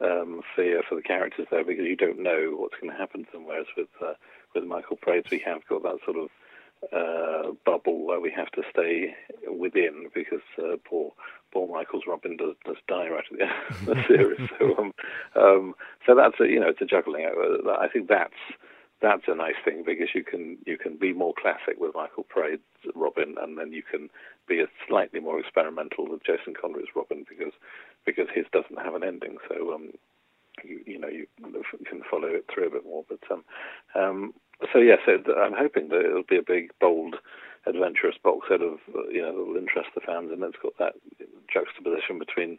[0.00, 3.32] um, fear for the characters there because you don't know what's going to happen to
[3.32, 3.46] them.
[3.46, 4.14] Whereas with uh,
[4.54, 6.28] with Michael Praeds, we have got that sort of
[6.92, 9.14] uh, bubble where we have to stay
[9.48, 11.12] within because uh, poor
[11.52, 14.48] poor Michael's Robin does does die right at the end of the series.
[14.58, 14.92] So um,
[15.36, 15.74] um,
[16.06, 17.26] so that's a, you know it's a juggling.
[17.26, 18.34] I think that's
[19.02, 22.62] that's a nice thing because you can you can be more classic with Michael Praed's
[22.94, 24.08] Robin, and then you can
[24.48, 27.52] be a slightly more experimental with Jason Connery's Robin because
[28.04, 29.36] because his doesn't have an ending.
[29.48, 29.92] So um,
[30.64, 31.26] you, you know you
[31.88, 33.04] can follow it through a bit more.
[33.08, 33.44] But um,
[33.94, 34.34] um,
[34.72, 37.16] so yes, so I'm hoping that it'll be a big, bold,
[37.66, 38.78] adventurous box set of
[39.10, 40.94] you know that will interest the fans, and it's got that
[41.52, 42.58] juxtaposition between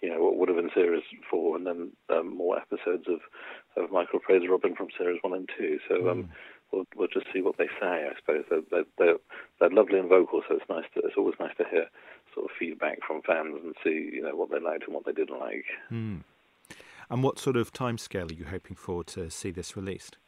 [0.00, 3.20] you know what would have been series four and then um, more episodes of
[3.82, 5.78] of Michael Praed's Robin from series one and two.
[5.88, 6.28] So um, mm.
[6.72, 8.08] we'll we'll just see what they say.
[8.08, 9.16] I suppose they're, they're,
[9.60, 10.84] they're lovely and vocal, so it's nice.
[10.94, 11.86] To, it's always nice to hear
[12.34, 15.12] sort of feedback from fans and see you know what they liked and what they
[15.12, 15.64] didn't like.
[15.90, 16.22] Mm.
[17.10, 20.18] And what sort of timescale are you hoping for to see this released?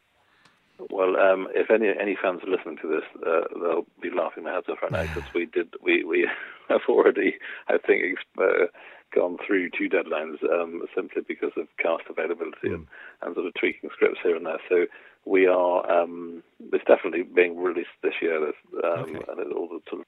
[0.89, 4.53] Well, um, if any any fans are listening to this, uh, they'll be laughing their
[4.53, 6.27] heads off right now because we did we we
[6.69, 7.35] have already
[7.67, 8.67] I think uh,
[9.13, 12.75] gone through two deadlines um, simply because of cast availability mm.
[12.75, 12.87] and,
[13.21, 14.59] and sort of tweaking scripts here and there.
[14.69, 14.85] So
[15.25, 19.19] we are um, it's definitely being released this year, um, okay.
[19.27, 20.07] and all the sort of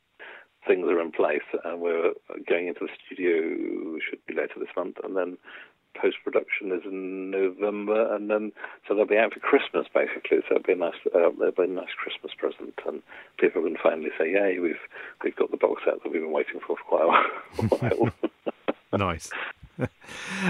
[0.68, 2.14] things are in place, and we're
[2.48, 5.38] going into the studio should be later this month, and then
[6.00, 8.52] post production is in November, and then
[8.88, 10.40] so they'll be out for Christmas basically.
[10.48, 13.02] So it'll be a nice, uh, it'll be a nice Christmas present, and
[13.38, 14.76] people can finally say, "Yay, we've
[15.24, 16.84] we've got the box set that we've been waiting for for
[17.70, 18.12] quite a while."
[18.98, 19.32] nice.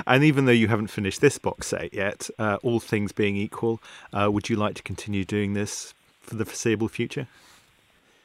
[0.07, 3.79] and even though you haven't finished this box set yet, uh, all things being equal,
[4.11, 7.27] uh, would you like to continue doing this for the foreseeable future?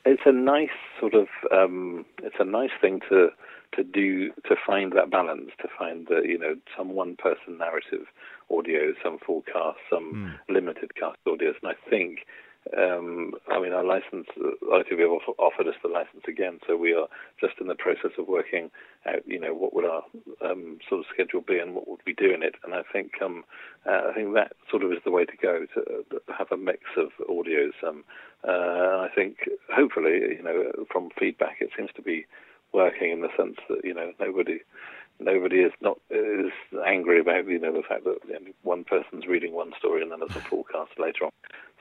[0.04, 3.31] It's a nice sort of, um, it's a nice thing to
[3.76, 8.07] to do to find that balance, to find that you know some one person narrative
[8.50, 10.54] audio, some full cast, some mm.
[10.54, 12.20] limited cast audios, and I think.
[12.76, 17.07] Um, I mean, our license, ITV have offered us the license again, so we are
[17.40, 18.70] just in the process of working
[19.07, 20.02] out, you know, what would our
[20.44, 22.57] um, sort of schedule be and what would we do in it.
[22.64, 23.44] And I think, um,
[23.87, 25.81] uh, I think that sort of is the way to go to
[26.14, 27.72] uh, have a mix of audios.
[27.87, 28.04] Um,
[28.46, 32.26] uh, I think, hopefully, you know, from feedback, it seems to be
[32.72, 34.61] working in the sense that you know nobody
[35.20, 36.52] nobody is not is
[36.87, 40.12] angry about you know the fact that you know, one person's reading one story and
[40.12, 41.31] then there's a forecast later on.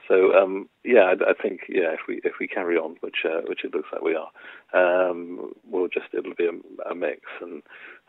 [0.08, 3.42] So um, yeah, I, I, think yeah, if we if we carry on, which uh,
[3.46, 4.30] which it looks like we are,
[4.72, 7.62] um, we'll just it'll be a, a, mix and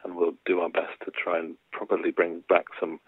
[0.03, 3.01] and we'll do our best to try and probably bring back some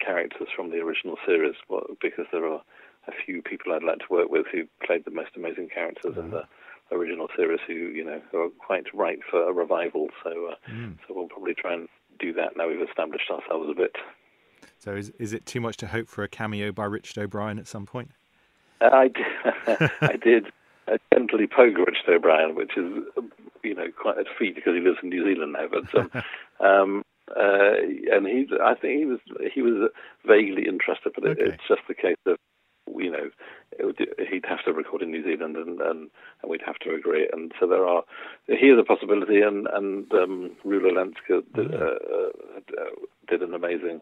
[0.00, 1.56] characters from the original series,
[2.00, 2.62] because there are
[3.06, 6.20] a few people I'd like to work with who played the most amazing characters mm-hmm.
[6.20, 6.44] in the
[6.92, 10.08] original series who you know are quite right for a revival.
[10.22, 10.96] So uh, mm.
[11.06, 13.96] so we'll probably try and do that now we've established ourselves a bit.
[14.78, 17.66] So is is it too much to hope for a cameo by Richard O'Brien at
[17.66, 18.10] some point?
[18.80, 20.46] Uh, I did, I did
[21.12, 23.04] gently poke Richard O'Brien, which is
[23.62, 25.66] you know quite a feat because he lives in New Zealand now.
[25.70, 26.10] But um,
[26.66, 27.02] um,
[27.36, 27.74] uh,
[28.12, 29.18] and he, I think he was
[29.54, 29.90] he was
[30.26, 31.42] vaguely interested, but okay.
[31.42, 32.36] it, it's just the case of
[32.96, 33.30] you know,
[33.80, 33.98] would,
[34.30, 36.10] he'd have to record in New Zealand, and, and,
[36.42, 37.28] and we'd have to agree.
[37.32, 38.02] And so there are
[38.46, 42.30] here's a possibility, and and um, Rula Lenska did, uh,
[42.80, 42.90] uh,
[43.28, 44.00] did an amazing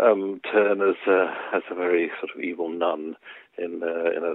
[0.00, 3.16] um, turn as uh, as a very sort of evil nun
[3.58, 4.34] in uh, in a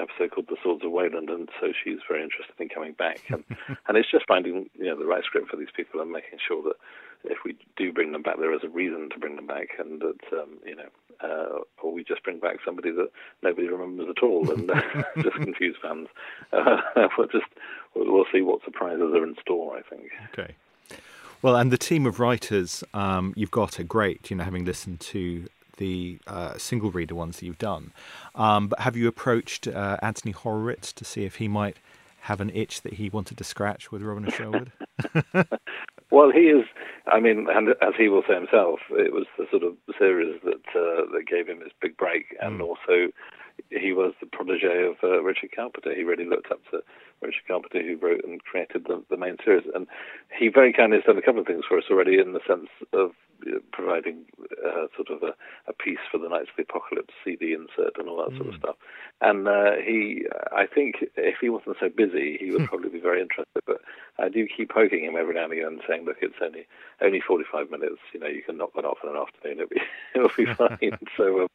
[0.00, 3.20] episode called The Swords of Wayland, and so she's very interested in coming back.
[3.28, 3.44] And,
[3.88, 6.62] and it's just finding you know the right script for these people and making sure
[6.62, 6.76] that
[7.24, 10.00] if we do bring them back, there is a reason to bring them back, and
[10.00, 10.88] that um, you know,
[11.22, 13.08] uh, or we just bring back somebody that
[13.42, 14.80] nobody remembers at all and uh,
[15.22, 16.08] just confuse fans.
[16.52, 16.78] Uh,
[17.18, 17.46] we'll just
[17.94, 19.76] we'll see what surprises are in store.
[19.76, 20.10] I think.
[20.32, 20.54] Okay.
[21.42, 24.30] Well, and the team of writers um, you've got are great.
[24.30, 27.92] You know, having listened to the uh, single reader ones that you've done.
[28.34, 31.76] Um, but have you approached uh, Anthony Horowitz to see if he might
[32.20, 34.72] have an itch that he wanted to scratch with Robin Sherwood?
[36.10, 36.64] Well, he is.
[37.06, 40.64] I mean, and as he will say himself, it was the sort of series that
[40.74, 42.64] uh, that gave him his big break, and mm.
[42.64, 43.12] also
[43.70, 45.94] he was the protege of uh, Richard Carpenter.
[45.94, 46.82] He really looked up to
[47.22, 49.64] Richard Carpenter, who wrote and created the, the main series.
[49.74, 49.86] And
[50.38, 52.68] he very kindly has done a couple of things for us already in the sense
[52.92, 53.12] of
[53.72, 54.24] providing
[54.64, 55.34] uh, sort of a,
[55.68, 58.36] a piece for the Knights of the Apocalypse CD insert and all that mm.
[58.38, 58.60] sort of hmm.
[58.60, 58.76] stuff.
[59.20, 62.66] And uh, he, I think, if he wasn't so busy, he would hmm.
[62.66, 63.62] probably be very interested.
[63.66, 63.80] But
[64.18, 66.66] I do keep poking him every now and again, saying, "Look, it's only
[67.00, 68.00] only 45 minutes.
[68.12, 69.60] You know, you can knock that off in an afternoon.
[69.60, 69.82] It'll be
[70.14, 70.54] it'll be
[70.90, 71.42] fine." so.
[71.42, 71.48] Um,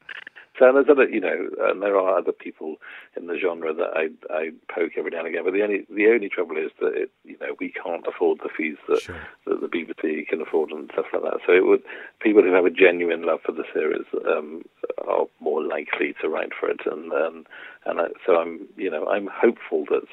[0.61, 2.75] so there's other, you know, and there are other people
[3.17, 5.43] in the genre that I I poke every now and again.
[5.43, 8.49] But the only the only trouble is that it, you know we can't afford the
[8.55, 9.15] fees that sure.
[9.47, 11.39] that the BBC can afford and stuff like that.
[11.47, 11.81] So it would
[12.19, 14.61] people who have a genuine love for the series um,
[15.07, 17.47] are more likely to write for it, and um,
[17.87, 20.05] and I, so I'm you know I'm hopeful that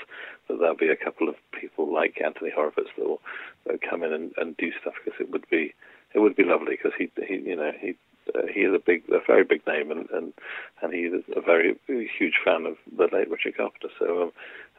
[0.49, 3.21] that there'll be a couple of people like Anthony Horowitz that will,
[3.67, 5.75] that will come in and, and do stuff because it would be
[6.15, 7.97] it would be lovely because he he you know he
[8.35, 10.33] uh, he is a big, a very big name, and and,
[10.83, 13.89] and he is a very huge fan of the late Richard Carpenter.
[13.99, 14.33] So um,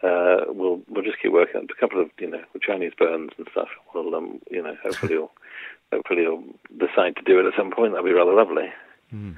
[0.04, 1.68] uh, we'll we'll just keep working.
[1.70, 3.70] A couple of you know Chinese burns and stuff.
[3.94, 5.32] Well, um, you know, hopefully he'll
[5.92, 6.44] hopefully he'll
[6.78, 7.94] decide to do it at some point.
[7.94, 8.72] That'd be rather lovely.
[9.14, 9.36] Mm.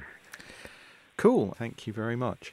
[1.16, 1.54] Cool.
[1.58, 2.52] Thank you very much.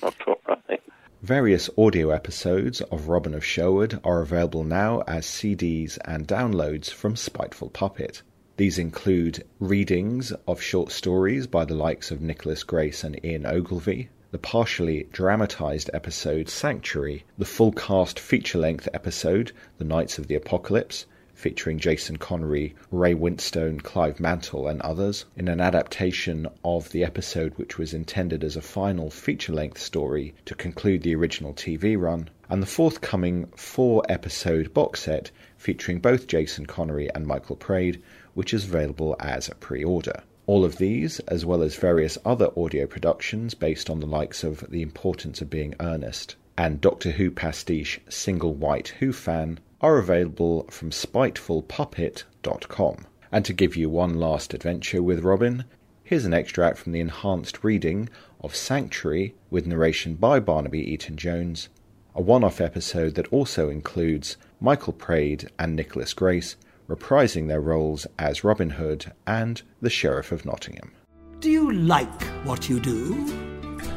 [0.00, 0.80] That's all right.
[1.22, 7.14] Various audio episodes of Robin of Sherwood are available now as CDs and downloads from
[7.14, 8.22] Spiteful Puppet.
[8.60, 14.10] These include readings of short stories by the likes of Nicholas Grace and Ian Ogilvy,
[14.32, 20.34] the partially dramatised episode Sanctuary, the full cast feature length episode The Knights of the
[20.34, 27.02] Apocalypse, featuring Jason Connery, Ray Winstone, Clive Mantle, and others, in an adaptation of the
[27.02, 31.98] episode which was intended as a final feature length story to conclude the original TV
[31.98, 38.02] run, and the forthcoming four episode box set featuring both Jason Connery and Michael Praed,
[38.34, 40.22] which is available as a pre order.
[40.46, 44.68] All of these, as well as various other audio productions based on the likes of
[44.70, 50.66] The Importance of Being Earnest and Doctor Who pastiche Single White Who Fan, are available
[50.70, 53.06] from spitefulpuppet.com.
[53.32, 55.64] And to give you one last adventure with Robin,
[56.02, 58.08] here's an extract from the enhanced reading
[58.40, 61.68] of Sanctuary with narration by Barnaby Eaton Jones,
[62.14, 66.56] a one off episode that also includes Michael Praed and Nicholas Grace
[66.90, 70.90] reprising their roles as Robin Hood and the Sheriff of Nottingham.
[71.38, 73.14] Do you like what you do?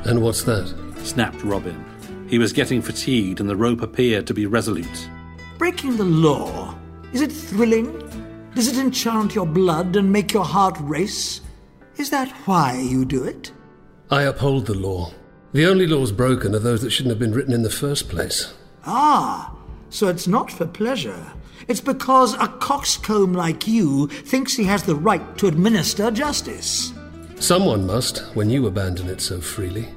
[0.05, 0.73] And what's that?
[1.03, 1.83] snapped Robin.
[2.29, 5.09] He was getting fatigued, and the rope appeared to be resolute.
[5.57, 6.75] Breaking the law,
[7.11, 7.91] is it thrilling?
[8.55, 11.41] Does it enchant your blood and make your heart race?
[11.97, 13.51] Is that why you do it?
[14.09, 15.11] I uphold the law.
[15.51, 18.53] The only laws broken are those that shouldn't have been written in the first place.
[18.85, 19.55] Ah,
[19.89, 21.33] so it's not for pleasure.
[21.67, 26.93] It's because a coxcomb like you thinks he has the right to administer justice.
[27.39, 29.87] Someone must when you abandon it so freely.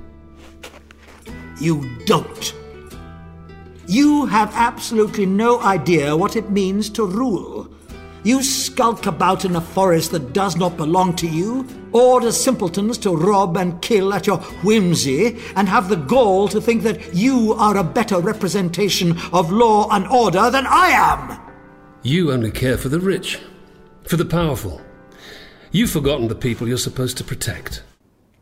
[1.61, 2.55] You don't.
[3.87, 7.69] You have absolutely no idea what it means to rule.
[8.25, 13.15] You skulk about in a forest that does not belong to you, order simpletons to
[13.15, 17.77] rob and kill at your whimsy, and have the gall to think that you are
[17.77, 21.46] a better representation of law and order than I am.
[22.07, 23.41] You only care for the rich,
[24.05, 24.81] for the powerful.
[25.73, 27.83] You've forgotten the people you're supposed to protect.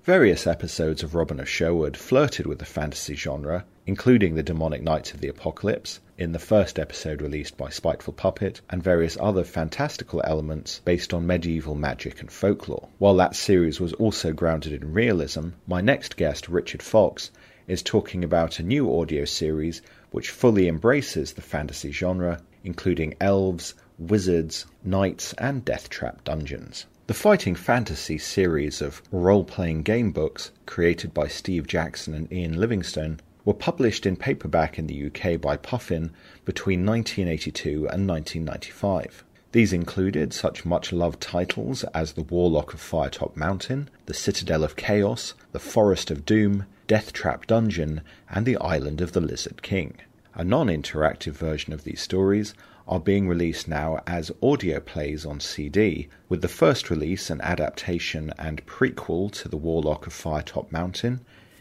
[0.03, 5.15] Various episodes of Robin of Sherwood flirted with the fantasy genre, including the demonic Knights
[5.15, 10.21] of the Apocalypse, in the first episode released by Spiteful Puppet, and various other fantastical
[10.25, 12.91] elements based on medieval magic and folklore.
[12.99, 17.31] While that series was also grounded in realism, my next guest, Richard Fox,
[17.67, 23.75] is talking about a new audio series which fully embraces the fantasy genre including elves,
[23.99, 26.87] wizards, knights, and death trap dungeons.
[27.07, 32.59] The Fighting Fantasy series of role playing game books, created by Steve Jackson and Ian
[32.59, 36.11] Livingstone, were published in paperback in the UK by Puffin
[36.47, 39.23] between 1982 and 1995.
[39.53, 44.75] These included such much loved titles as The Warlock of Firetop Mountain, The Citadel of
[44.75, 48.01] Chaos, The Forest of Doom, Death Trap Dungeon,
[48.31, 49.99] and The Island of the Lizard King.
[50.37, 52.55] A non interactive version of these stories
[52.89, 58.33] are being released now as audio plays on CD, with the first release an adaptation
[58.37, 61.21] and prequel to The Warlock of Firetop Mountain,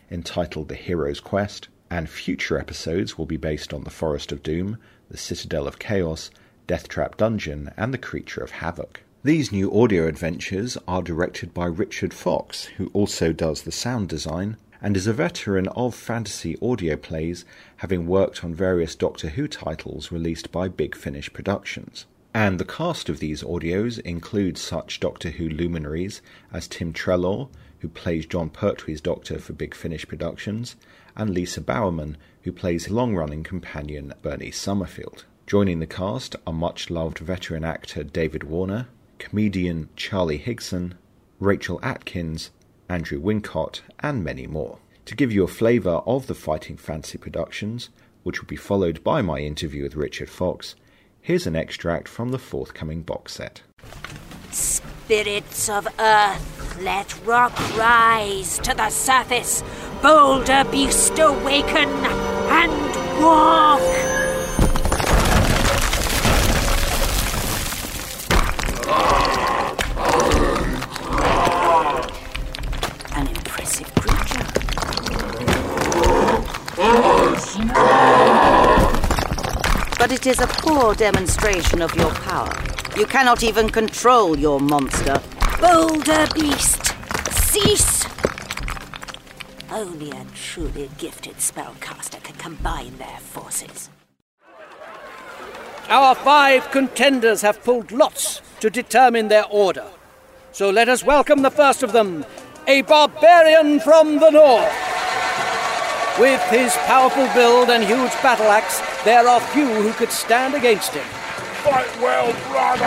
[0.09, 4.79] entitled The Hero's Quest, and future episodes will be based on The Forest of Doom,
[5.07, 6.31] The Citadel of Chaos,
[6.65, 9.03] Death Trap Dungeon, and The Creature of Havoc.
[9.23, 14.57] These new audio adventures are directed by Richard Fox, who also does the sound design
[14.83, 17.45] and is a veteran of fantasy audio plays,
[17.77, 22.05] having worked on various Doctor Who titles released by Big Finish Productions.
[22.33, 26.21] And the cast of these audios includes such Doctor Who luminaries
[26.51, 27.47] as Tim Treloar,
[27.79, 30.75] who plays Jon Pertwee's Doctor for Big Finish Productions,
[31.15, 35.23] and Lisa Bowerman, who plays long running companion Bernice Summerfield.
[35.47, 40.93] Joining the cast are much loved veteran actor David Warner, comedian Charlie Higson,
[41.39, 42.51] Rachel Atkins,
[42.89, 44.79] Andrew Wincott, and many more.
[45.05, 47.89] To give you a flavour of the Fighting Fantasy productions,
[48.23, 50.75] which will be followed by my interview with Richard Fox,
[51.21, 53.61] here's an extract from the forthcoming box set.
[54.51, 59.63] Spirits of earth, let rock rise to the surface.
[60.01, 62.71] Boulder beast awaken and
[63.21, 63.81] walk.
[68.85, 69.22] Ah!
[80.03, 82.53] But it is a poor demonstration of your power.
[82.97, 85.21] You cannot even control your monster.
[85.61, 86.93] Boulder beast,
[87.31, 88.03] cease!
[89.71, 93.89] Only a truly gifted spellcaster can combine their forces.
[95.87, 99.85] Our five contenders have pulled lots to determine their order.
[100.51, 102.25] So let us welcome the first of them,
[102.67, 104.92] a barbarian from the north.
[106.19, 110.93] With his powerful build and huge battle axe, there are few who could stand against
[110.93, 111.03] him.
[111.63, 112.85] Fight well, brother!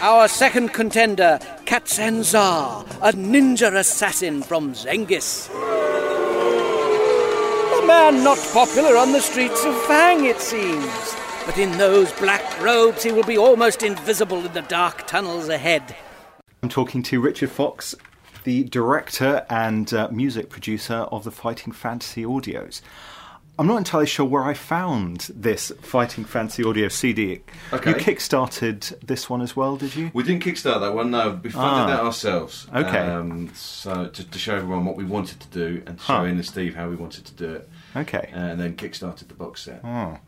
[0.00, 5.50] Our second contender, Katsanzar, a ninja assassin from Zengis.
[7.82, 11.16] A man not popular on the streets of Fang, it seems.
[11.46, 15.96] But in those black robes, he will be almost invisible in the dark tunnels ahead.
[16.62, 17.96] I'm talking to Richard Fox,
[18.46, 22.80] the director and uh, music producer of the Fighting Fantasy audios.
[23.58, 27.40] I'm not entirely sure where I found this Fighting Fantasy audio CD.
[27.72, 27.90] Okay.
[27.90, 30.10] You kickstarted this one as well, did you?
[30.14, 31.10] We didn't kickstart that one.
[31.10, 31.86] No, we funded Ah.
[31.88, 32.66] that ourselves.
[32.72, 32.98] Okay.
[32.98, 36.24] Um, so to, to show everyone what we wanted to do and to show Huh.
[36.26, 37.68] Ian and Steve how we wanted to do it.
[37.96, 38.30] Okay.
[38.32, 39.80] And then kickstarted the box set.
[39.82, 40.18] Oh.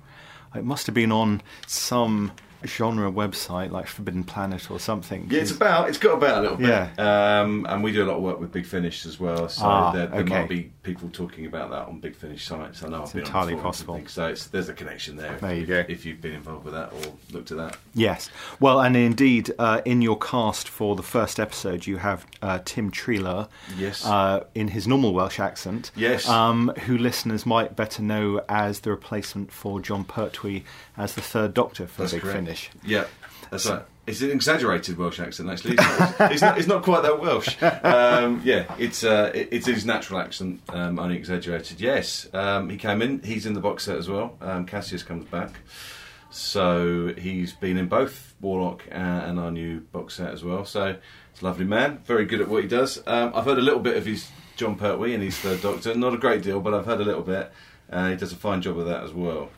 [0.56, 2.32] It must have been on some
[2.66, 5.28] genre website like Forbidden Planet or something.
[5.30, 5.88] Yeah, it's about.
[5.88, 6.68] It's got about a little bit.
[6.68, 6.90] Yeah.
[7.42, 9.48] Um, and we do a lot of work with Big Finish as well.
[9.48, 10.40] So Ah, there, there okay.
[10.40, 12.82] might be people talking about that on Big Finish sites.
[12.82, 13.94] I know It's I've been entirely possible.
[13.96, 15.36] things, so it's, there's a connection there.
[15.38, 15.84] There you if, go.
[15.88, 17.76] If you've been involved with that or looked at that.
[17.94, 18.30] Yes.
[18.58, 22.90] Well, and indeed, uh, in your cast for the first episode, you have uh, Tim
[22.90, 23.48] Treloar.
[23.76, 24.04] Yes.
[24.04, 25.90] Uh, in his normal Welsh accent.
[25.94, 26.28] Yes.
[26.28, 30.62] Um, who listeners might better know as the replacement for Jon Pertwee
[30.96, 32.36] as the third Doctor for That's Big correct.
[32.36, 32.70] Finish.
[32.84, 33.04] Yeah,
[33.50, 33.82] that's right.
[34.08, 35.74] It's an exaggerated Welsh accent, actually.
[35.78, 37.56] It's not, it's not, it's not quite that Welsh.
[37.62, 41.80] Um, yeah, it's uh, it- it's his natural accent, um, only exaggerated.
[41.80, 43.20] Yes, um, he came in.
[43.22, 44.36] He's in the box set as well.
[44.40, 45.50] Um, Cassius comes back,
[46.30, 50.64] so he's been in both Warlock and, our new box set as well.
[50.64, 50.96] So
[51.32, 53.02] it's a lovely man, very good at what he does.
[53.06, 56.14] Um, I've heard a little bit of his Jon Pertwee and his Third Doctor, not
[56.14, 57.52] a great deal, but I've heard a little bit.
[57.90, 59.50] Uh, he does a fine job of that as well.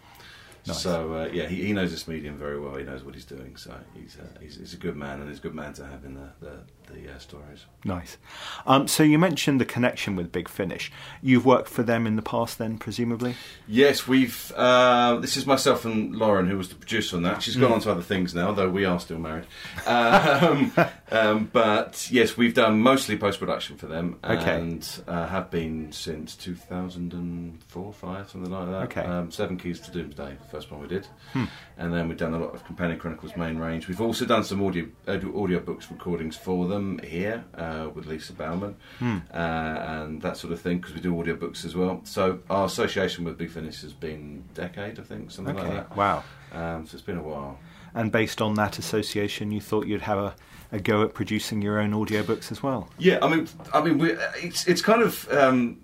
[0.66, 0.80] Nice.
[0.82, 2.76] So uh, yeah, he, he knows this medium very well.
[2.76, 3.56] He knows what he's doing.
[3.56, 6.04] So he's uh, he's, he's a good man, and he's a good man to have
[6.04, 7.64] in the the, the uh, stories.
[7.84, 8.18] Nice.
[8.66, 10.92] Um, so you mentioned the connection with Big Finish.
[11.22, 13.36] You've worked for them in the past, then, presumably.
[13.66, 14.52] Yes, we've.
[14.54, 17.42] Uh, this is myself and Lauren, who was the producer on that.
[17.42, 17.74] She's gone Mm.
[17.74, 19.44] on to other things now, though we are still married.
[19.86, 20.72] Um,
[21.10, 24.56] um, but yes, we've done mostly post production for them, Okay.
[24.56, 28.82] and uh, have been since 2004, five, something like that.
[28.98, 29.02] Okay.
[29.08, 31.44] Um, Seven Keys to Doomsday, first one we did, Hmm.
[31.78, 33.88] and then we've done a lot of Companion Chronicles main range.
[33.88, 38.76] We've also done some audio audio books recordings for them here uh, with Lisa Bowerman
[38.98, 39.18] Hmm.
[39.32, 42.00] uh, and that sort of thing because we do audio books as well.
[42.04, 45.88] So our association with Big Finish has been a decade, I think, something Okay, like
[45.88, 45.96] that.
[45.96, 46.24] wow.
[46.52, 47.58] Um, so it's been a while.
[47.94, 50.34] And based on that association, you thought you'd have a,
[50.72, 52.88] a go at producing your own audiobooks as well.
[52.98, 55.78] Yeah, I mean, I mean, we, it's it's kind of um,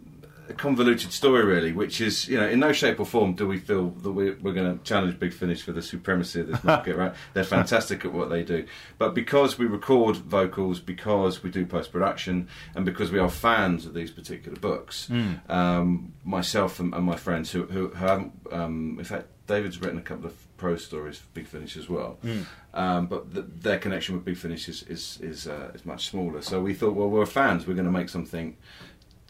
[0.49, 1.73] a convoluted story, really.
[1.73, 4.53] Which is, you know, in no shape or form do we feel that we're, we're
[4.53, 6.97] going to challenge Big Finish for the supremacy of this market.
[6.97, 7.15] right?
[7.35, 8.67] They're fantastic at what they do,
[8.99, 13.87] but because we record vocals, because we do post production, and because we are fans
[13.87, 15.49] of these particular books, Mm.
[15.51, 19.99] um, myself and, and my friends who, who, who haven't, um, in fact, David's written
[19.99, 22.19] a couple of prose stories for Big Finish as well.
[22.25, 22.45] Mm.
[22.75, 26.43] Um, but th their connection with Big Finish is is is, uh, is much smaller.
[26.43, 27.67] So we thought, well, we're fans.
[27.67, 28.57] We're going to make something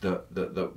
[0.00, 0.70] that that that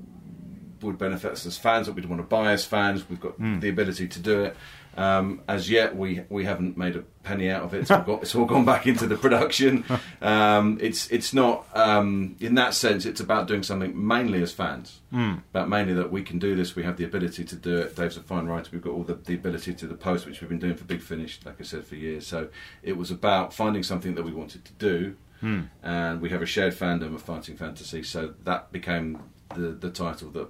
[0.81, 1.87] would benefit us as fans.
[1.87, 3.07] That we'd want to buy as fans.
[3.09, 3.61] We've got Mm.
[3.61, 4.57] the ability to do it.
[4.97, 7.81] Um, as yet, we we haven't made a penny out of it.
[7.81, 9.83] It's all, got, it's all gone back into the production.
[10.21, 13.05] Um, it's it's not um, in that sense.
[13.05, 14.99] It's about doing something mainly as fans.
[15.13, 15.41] Mm.
[15.51, 16.75] About mainly that we can do this.
[16.75, 17.95] We have the ability to do it.
[17.95, 18.69] Dave's a fine writer.
[18.73, 21.01] We've got all the, the ability to the post, which we've been doing for Big
[21.01, 22.27] Finish, like I said, for years.
[22.27, 22.49] So
[22.83, 25.61] it was about finding something that we wanted to do, Hmm.
[25.81, 28.03] and we have a shared fandom of fighting fantasy.
[28.03, 29.19] So that became
[29.55, 30.47] the the title that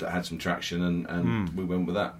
[0.00, 1.56] that had some traction, and, and Hmm.
[1.56, 2.14] we went with that.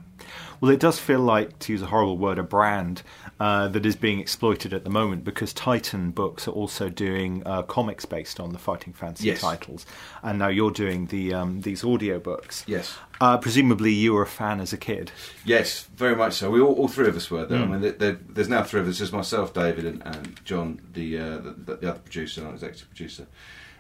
[0.60, 3.02] Well, it does feel like, to use a horrible word, a brand
[3.40, 7.62] uh, that is being exploited at the moment because Titan Books are also doing uh,
[7.62, 9.40] comics based on the Fighting Fantasy Yes.
[9.40, 9.86] titles,
[10.22, 12.64] and now you're doing the um, these audio books.
[12.66, 12.94] Yes.
[13.18, 15.10] Uh, presumably, you were a fan as a kid.
[15.46, 16.50] Yes, very much so.
[16.50, 17.46] We all, all three of us were.
[17.46, 17.58] There.
[17.58, 17.62] Mm.
[17.62, 18.98] I mean, there, there, there's now three of us.
[18.98, 23.26] There's myself, David, and, and John, the, uh, the the other producer, not executive producer.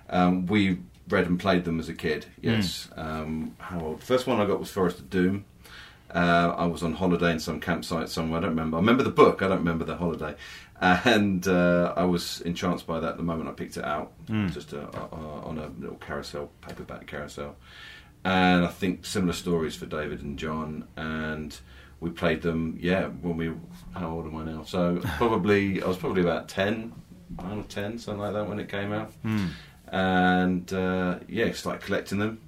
[0.08, 0.78] Um, we
[1.10, 2.26] read and played them as a kid.
[2.40, 2.88] Yes.
[2.96, 4.02] Um, how old?
[4.02, 5.44] First one I got was Forest of Doom.
[6.12, 8.38] Uh, I was on holiday in some campsite somewhere.
[8.38, 8.76] I don't remember.
[8.76, 9.42] I remember the book.
[9.42, 10.34] I don't remember the holiday.
[10.82, 14.50] And uh, I was entranced by that the moment I picked it out, Mm.
[14.50, 17.54] just uh, uh, on a little carousel, paperback carousel.
[18.24, 20.88] And I think similar stories for David and John.
[20.96, 21.54] And
[22.00, 23.52] we played them, yeah, when we.
[23.94, 24.62] How old am I now?
[24.64, 26.94] So probably I was probably about ten,
[27.36, 29.12] nine or ten, something like that, when it came out.
[29.22, 29.48] Hmm.
[29.90, 32.40] And uh, yeah, started collecting them.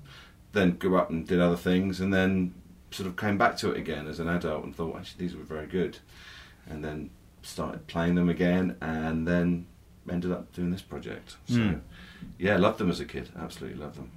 [0.52, 2.54] Then grew up and did other things, and then
[2.90, 5.42] sort of came back to it again as an adult and thought, actually, these were
[5.44, 5.98] very good.
[6.68, 7.10] And then
[7.42, 9.66] started playing them again, and then
[10.10, 11.36] ended up doing this project.
[11.48, 11.74] So Hmm.
[12.38, 13.30] yeah, loved them as a kid.
[13.38, 14.10] Absolutely loved them.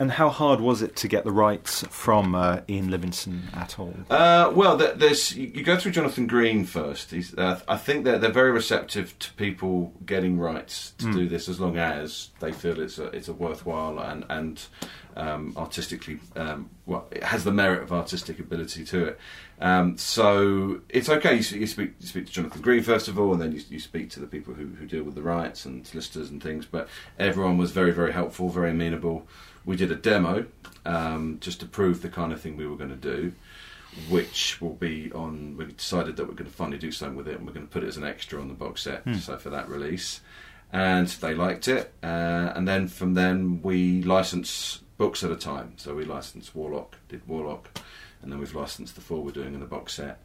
[0.00, 3.94] And how hard was it to get the rights from uh, Ian Livingstone at all?
[4.08, 7.10] Uh, well, there's you go through Jonathan Green first.
[7.10, 11.12] He's, uh, I think they're they're very receptive to people getting rights to Mm.
[11.12, 14.62] do this as long as they feel it's a it's a worthwhile and and
[15.16, 19.18] um, artistically um, well it has the merit of artistic ability to it.
[19.60, 21.34] Um, so it's okay.
[21.34, 23.78] You, you speak you speak to Jonathan Green first of all, and then you, you
[23.80, 26.64] speak to the people who, who deal with the rights and solicitors and things.
[26.64, 26.88] But
[27.18, 29.26] everyone was very very helpful, very amenable.
[29.64, 30.46] We did a demo
[30.84, 33.32] um, just to prove the kind of thing we were going to do
[34.08, 35.56] which will be on.
[35.56, 37.72] We decided that we're going to finally do something with it, and we're going to
[37.72, 39.02] put it as an extra on the box set.
[39.02, 39.14] Hmm.
[39.14, 40.20] So for that release,
[40.72, 45.74] and they liked it, uh, and then from then we license books at a time.
[45.76, 47.80] So we licensed Warlock, did Warlock,
[48.22, 50.20] and then we've licensed the four we're doing in the box set,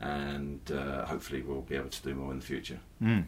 [0.00, 2.78] and uh, hopefully we'll be able to do more in the future.
[3.02, 3.24] Mm.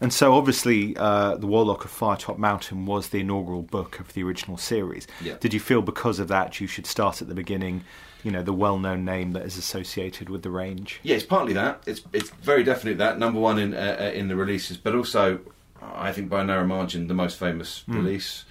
[0.00, 4.22] And so, obviously, uh, The Warlock of Firetop Mountain was the inaugural book of the
[4.22, 5.06] original series.
[5.22, 5.34] Yeah.
[5.40, 7.84] Did you feel because of that you should start at the beginning,
[8.22, 11.00] you know, the well known name that is associated with the range?
[11.02, 11.82] Yeah, it's partly that.
[11.86, 15.40] It's it's very definitely that number one in uh, uh, in the releases, but also
[15.82, 17.94] I think by a narrow margin the most famous Mm.
[17.96, 18.44] release,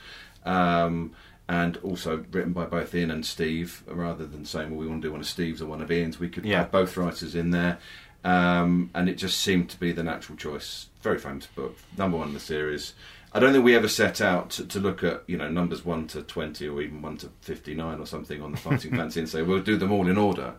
[0.46, 1.12] um,
[1.50, 3.84] and also written by both Ian and Steve.
[3.88, 6.20] Rather than saying, well, we want to do one of Steve's or one of Ian's,
[6.20, 6.60] we could Yeah.
[6.60, 7.80] have both writers in there,
[8.24, 10.88] um, and it just seemed to be the natural choice.
[11.04, 12.94] Very famous book, number one in the series.
[13.34, 16.08] I don't think we ever set out to, to look at you know numbers one
[16.08, 19.28] to twenty or even one to fifty nine or something on the Fighting Fantasy and
[19.30, 20.56] say we'll do them all in order.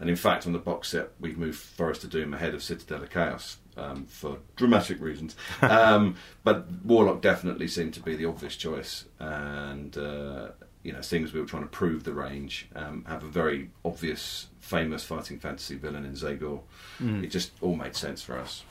[0.00, 3.02] And in fact, on the box set, we've moved Forest of Doom ahead of Citadel
[3.04, 5.36] of Chaos um, for dramatic reasons.
[5.62, 10.48] um, but Warlock definitely seemed to be the obvious choice, and uh,
[10.82, 13.70] you know, seeing as we were trying to prove the range, um, have a very
[13.84, 16.60] obvious, famous fighting fantasy villain in Zagor,
[17.00, 17.22] Mm.
[17.22, 18.64] it just all made sense for us.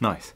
[0.00, 0.34] Nice.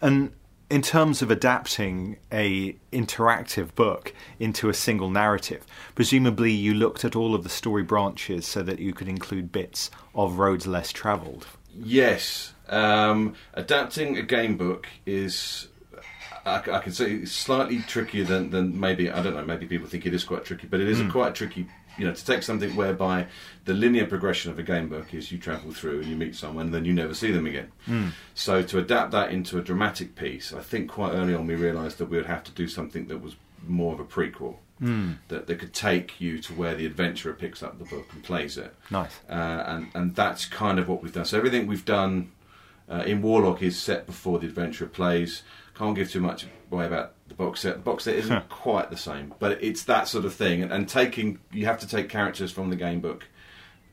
[0.00, 0.32] And
[0.68, 7.14] in terms of adapting a interactive book into a single narrative, presumably you looked at
[7.14, 11.46] all of the story branches so that you could include bits of roads less travelled.
[11.74, 15.68] Yes, um, adapting a game book is.
[16.44, 19.44] I, I can say it's slightly trickier than, than maybe I don't know.
[19.44, 21.12] Maybe people think it is quite tricky, but it is a Mm.
[21.12, 21.66] quite tricky.
[21.98, 23.26] You know, to take something whereby
[23.64, 26.66] the linear progression of a game book is you travel through and you meet someone,
[26.66, 27.72] and then you never see them again.
[27.86, 28.10] Mm.
[28.34, 31.98] So to adapt that into a dramatic piece, I think quite early on we realised
[31.98, 33.36] that we would have to do something that was
[33.66, 34.56] more of a prequel.
[34.80, 35.16] Mm.
[35.28, 38.58] That, that could take you to where the adventurer picks up the book and plays
[38.58, 38.74] it.
[38.90, 39.18] Nice.
[39.26, 41.24] Uh, and and that's kind of what we've done.
[41.24, 42.30] So everything we've done
[42.86, 45.42] uh, in Warlock is set before the adventurer plays.
[45.74, 47.74] Can't give too much away about the box set.
[47.76, 50.62] The box set isn't quite the same, but it's that sort of thing.
[50.62, 53.26] And, and taking you have to take characters from the game book,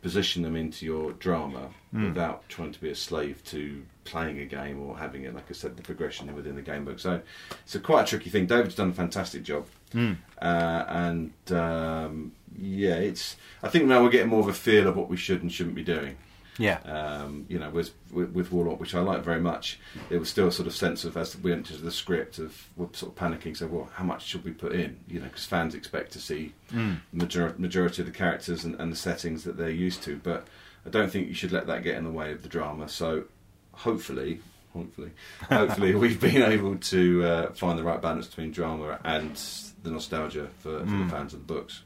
[0.02, 2.08] position them into your drama Mm.
[2.08, 5.54] without trying to be a slave to playing a game or having it, like I
[5.54, 6.98] said, the progression within the game book.
[6.98, 7.22] So
[7.64, 8.48] it's a quite a tricky thing.
[8.48, 9.68] David's done a fantastic job.
[9.94, 10.18] Mm.
[10.42, 13.36] Uh, and um, yeah, it's.
[13.62, 15.76] I think now we're getting more of a feel of what we should and shouldn't
[15.76, 16.18] be doing.
[16.58, 16.80] Yeah.
[16.82, 19.80] Um, you know, with, with with Warlock, which I like very much,
[20.10, 22.68] there was still a sort of sense of as we went into the script of
[22.78, 23.58] we're sort of panicking.
[23.58, 25.00] So, well, how much should we put in?
[25.08, 26.98] You know, because fans expect to see Mm.
[27.12, 30.18] major- majority of the characters and, and the settings that they're used to.
[30.24, 30.48] But
[30.86, 32.88] I don't think you should let that get in the way of the drama.
[32.90, 33.24] So,
[33.72, 34.40] hopefully,
[34.74, 35.12] hopefully,
[35.50, 39.36] hopefully, we've been able to uh, find the right balance between drama and
[39.84, 41.06] the nostalgia for, for Mm.
[41.06, 41.82] the fans of the books.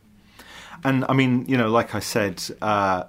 [0.84, 3.06] And I mean, you know, like I said, uh,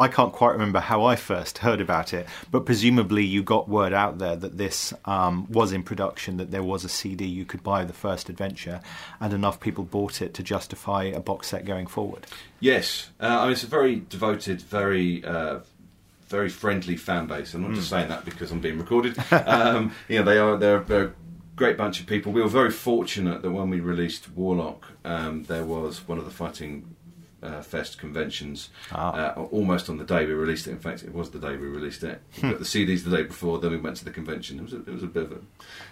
[0.00, 3.92] I can't quite remember how I first heard about it, but presumably you got word
[3.92, 7.62] out there that this um, was in production, that there was a CD you could
[7.62, 8.80] buy the first adventure,
[9.20, 12.26] and enough people bought it to justify a box set going forward.
[12.60, 15.58] Yes, uh, I mean it's a very devoted, very uh,
[16.28, 17.52] very friendly fan base.
[17.54, 17.90] I'm not just Mm.
[17.90, 19.18] saying that because I'm being recorded.
[19.32, 21.12] um, you know, they are they're, they're a
[21.56, 22.32] great bunch of people.
[22.32, 26.30] We were very fortunate that when we released Warlock, um, there was one of the
[26.30, 26.94] fighting.
[27.42, 30.72] Uh, Fest conventions, uh, almost on the day we released it.
[30.72, 32.20] In fact, it was the day we released it.
[32.42, 34.58] We got the CDs the day before, then we went to the convention.
[34.58, 35.38] It was a, it was a bit of a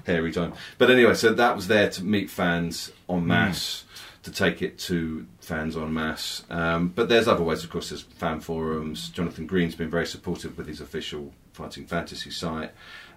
[0.04, 3.84] hairy time, but anyway, so that was there to meet fans en masse
[4.24, 6.44] to take it to fans en masse.
[6.50, 9.08] Um, but there's other ways, of course, there's fan forums.
[9.08, 12.72] Jonathan Green's been very supportive with his official Fighting Fantasy site.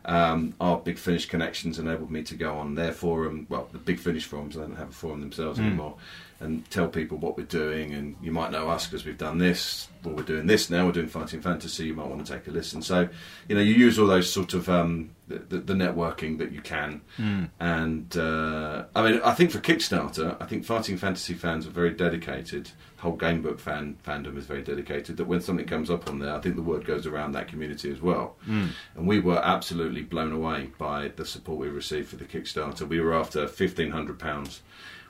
[0.05, 3.99] Um, our Big Finish connections enabled me to go on their forum, well, the Big
[3.99, 5.65] Finish forums, they don't have a forum themselves Mm.
[5.67, 5.95] anymore,
[6.41, 7.93] and tell people what we're doing.
[7.93, 10.91] And you might know us because we've done this, or we're doing this now, we're
[10.91, 12.81] doing Fighting Fantasy, you might want to take a listen.
[12.81, 13.07] So,
[13.47, 16.61] you know, you use all those sort of um, the, the, the networking that you
[16.61, 17.01] can.
[17.17, 17.49] Mm.
[17.59, 21.91] And uh, I mean, I think for Kickstarter, I think Fighting Fantasy fans are very
[21.91, 22.71] dedicated.
[22.95, 25.17] The whole gamebook fan fandom is very dedicated.
[25.17, 27.91] That when something comes up on there, I think the word goes around that community
[27.91, 28.35] as well.
[28.47, 28.69] Mm.
[28.95, 32.87] And we were absolutely blown away by the support we received for the Kickstarter.
[32.87, 34.61] We were after fifteen hundred pounds.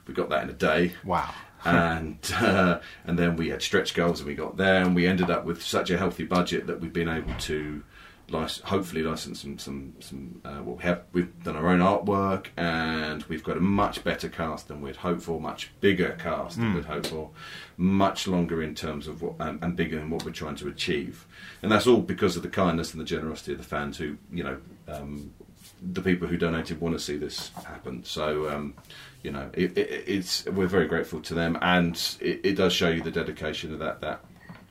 [0.07, 0.93] We got that in a day.
[1.03, 1.33] Wow.
[1.65, 5.29] and uh, and then we had stretch goals and we got there and we ended
[5.29, 7.83] up with such a healthy budget that we've been able to
[8.29, 12.47] lic- hopefully license some some some uh, well, we have we've done our own artwork
[12.57, 16.71] and we've got a much better cast than we'd hoped for much bigger cast than
[16.71, 16.75] Mm.
[16.77, 17.29] we'd hoped for
[17.77, 21.27] much longer in terms of what and, and bigger than what we're trying to achieve
[21.61, 24.43] and that's all because of the kindness and the generosity of the fans who you
[24.43, 25.31] know um,
[25.93, 28.03] the people who donated want to see this happen.
[28.03, 28.75] So, um,
[29.23, 32.89] you know, it, it, it's we're very grateful to them, and it, it does show
[32.89, 34.21] you the dedication of that that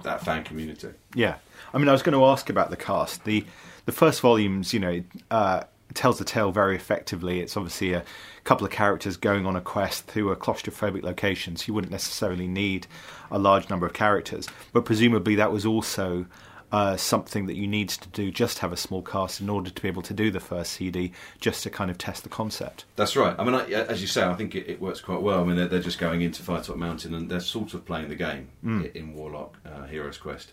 [0.03, 0.89] that fan community.
[1.15, 1.37] Yeah,
[1.75, 3.25] I mean, I was going to ask about the cast.
[3.25, 3.45] the
[3.87, 7.41] The first volumes, you know, uh, tells the tale very effectively.
[7.41, 8.05] It's obviously a
[8.45, 12.47] couple of characters going on a quest through a claustrophobic location, so you wouldn't necessarily
[12.47, 12.87] need
[13.31, 14.49] a large number of characters.
[14.73, 16.27] But presumably, that was also
[16.73, 19.83] uh, something that you needed to do, just have a small cast in order to
[19.83, 22.85] be able to do the first CD, just to kind of test the concept.
[22.97, 23.35] That's right.
[23.39, 25.41] I mean, I, as you say, I think it, it works quite well.
[25.41, 28.15] I mean, they're, they're just going into Firetop Mountain and they're sort of playing the
[28.15, 28.95] game Mm.
[28.95, 30.53] in Warlock uh, Heroes Quest.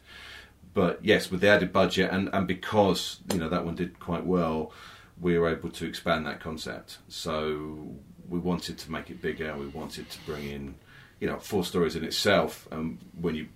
[0.74, 4.26] But yes, with the added budget and, and because you know that one did quite
[4.26, 4.72] well,
[5.20, 7.00] we were able to expand that concept.
[7.08, 7.96] So
[8.30, 9.56] we wanted to make it bigger.
[9.58, 10.76] We wanted to bring in,
[11.20, 12.68] you know, four stories in itself.
[12.72, 13.48] And when you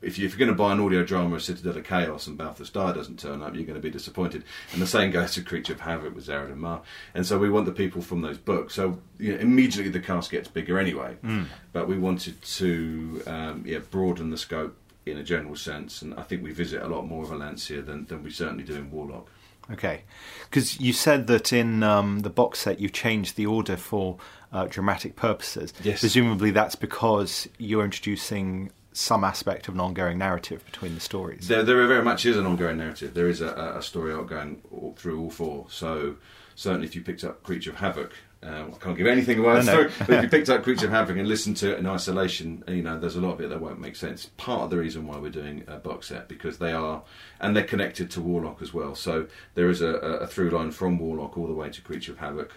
[0.00, 2.38] if, you, if you're going to buy an audio drama of Citadel of Chaos and
[2.38, 4.44] Balthus Star doesn't turn up, you're going to be disappointed.
[4.72, 6.82] And the same goes to Creature of Havoc with Zharradan Marr.
[7.14, 8.74] And so we want the people from those books.
[8.74, 11.16] So you know, immediately the cast gets bigger anyway.
[11.24, 11.46] Mm.
[11.72, 16.02] But we wanted to um, yeah, broaden the scope in a general sense.
[16.02, 18.74] And I think we visit a lot more of Allansia than, than we certainly do
[18.74, 19.28] in Warlock.
[19.70, 20.04] Okay,
[20.44, 24.16] because you said that in um, the box set you changed the order for
[24.50, 25.74] uh, dramatic purposes.
[25.82, 26.00] Yes.
[26.00, 31.46] Presumably that's because you're introducing some aspect of an ongoing narrative between the stories.
[31.46, 33.14] There, there very much is an ongoing narrative.
[33.14, 35.66] There is a, a story arc going all, through all four.
[35.70, 36.16] So
[36.56, 39.62] certainly, if you picked up Creature of Havoc, um, I can't give anything away.
[39.64, 39.90] No, no.
[40.00, 42.82] but if you picked up Creature of Havoc and listened to it in isolation, you
[42.82, 44.26] know there's a lot of it that won't make sense.
[44.36, 47.02] Part of the reason why we're doing a box set because they are,
[47.40, 48.96] and they're connected to Warlock as well.
[48.96, 52.12] So there is a, a a through line from Warlock all the way to Creature
[52.12, 52.52] of Havoc.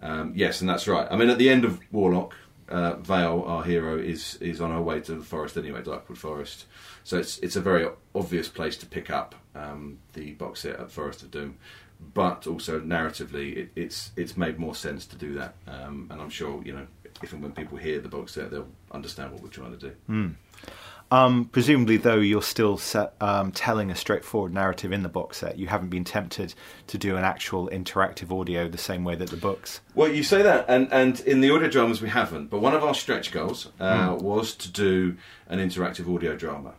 [0.00, 1.08] Um, yes, and that's right.
[1.10, 2.34] I mean, at the end of Warlock,
[2.68, 6.66] uh, Vale, our hero, is is on her way to the forest anyway, Darkwood Forest.
[7.04, 10.90] So it's it's a very obvious place to pick up um, the box set at
[10.90, 11.56] Forest of Doom.
[12.14, 16.30] But also narratively, it, it's it's made more sense to do that, um, and I'm
[16.30, 16.86] sure you know
[17.22, 19.94] if and when people hear the box set, they'll understand what we're trying to do.
[20.06, 20.28] Hmm.
[21.10, 25.58] Um, presumably, though, you're still set, um, telling a straightforward narrative in the box set.
[25.58, 26.54] You haven't been tempted
[26.88, 29.80] to do an actual interactive audio the same way that the books.
[29.94, 32.50] Well, you say that, and, and in the audio dramas we haven't.
[32.50, 34.22] But one of our stretch goals uh, Mm.
[34.22, 35.16] was to do
[35.48, 36.74] an interactive audio drama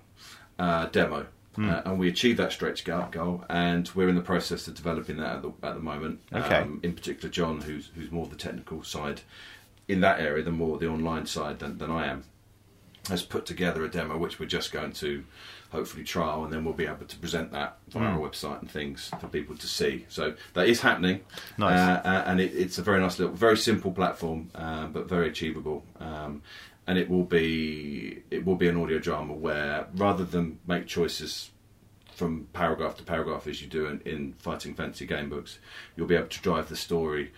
[0.60, 1.26] uh, demo,
[1.58, 1.72] Mm.
[1.74, 3.44] uh, and we achieved that stretch goal.
[3.50, 6.20] And we're in the process of developing that at the, at the moment.
[6.32, 6.58] Okay.
[6.58, 9.22] Um, in particular, John, who's who's more the technical side
[9.88, 12.24] in that area, the more the online side than, than I am,
[13.10, 15.24] has put together a demo which we're just going to
[15.72, 18.14] hopefully trial, and then we'll be able to present that via Mm.
[18.14, 20.06] our website and things for people to see.
[20.10, 21.22] So that is happening.
[21.58, 21.78] Nice.
[21.80, 25.28] Uh, uh, and it, it's a very nice little, very simple platform, uh, but very
[25.28, 25.86] achievable.
[26.00, 26.42] Um,
[26.88, 31.52] and it will be it will be an audio drama where rather than make choices
[32.16, 35.60] from paragraph to paragraph as you do in, in fighting fantasy game books,
[35.96, 37.32] you'll be able to drive the story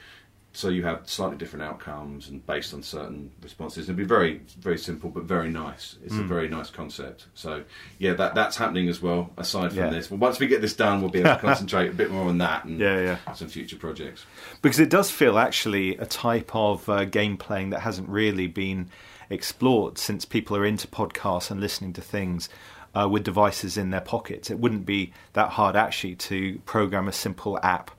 [0.53, 3.85] so you have slightly different outcomes and based on certain responses.
[3.85, 5.95] It'd be very, very simple, but very nice.
[6.03, 6.27] It's a Mm.
[6.27, 7.27] very nice concept.
[7.33, 7.63] So
[7.99, 9.31] yeah, that that's happening as well.
[9.37, 9.89] Aside from Yeah.
[9.91, 12.27] this, well, once we get this done, we'll be able to concentrate a bit more
[12.27, 13.33] on that and Yeah, yeah.
[13.33, 14.25] some future projects.
[14.61, 18.89] Because it does feel actually a type of uh, game playing that hasn't really been
[19.29, 22.49] explored since people are into podcasts and listening to things
[22.93, 24.49] uh, with devices in their pockets.
[24.51, 27.91] It wouldn't be that hard actually to program a simple app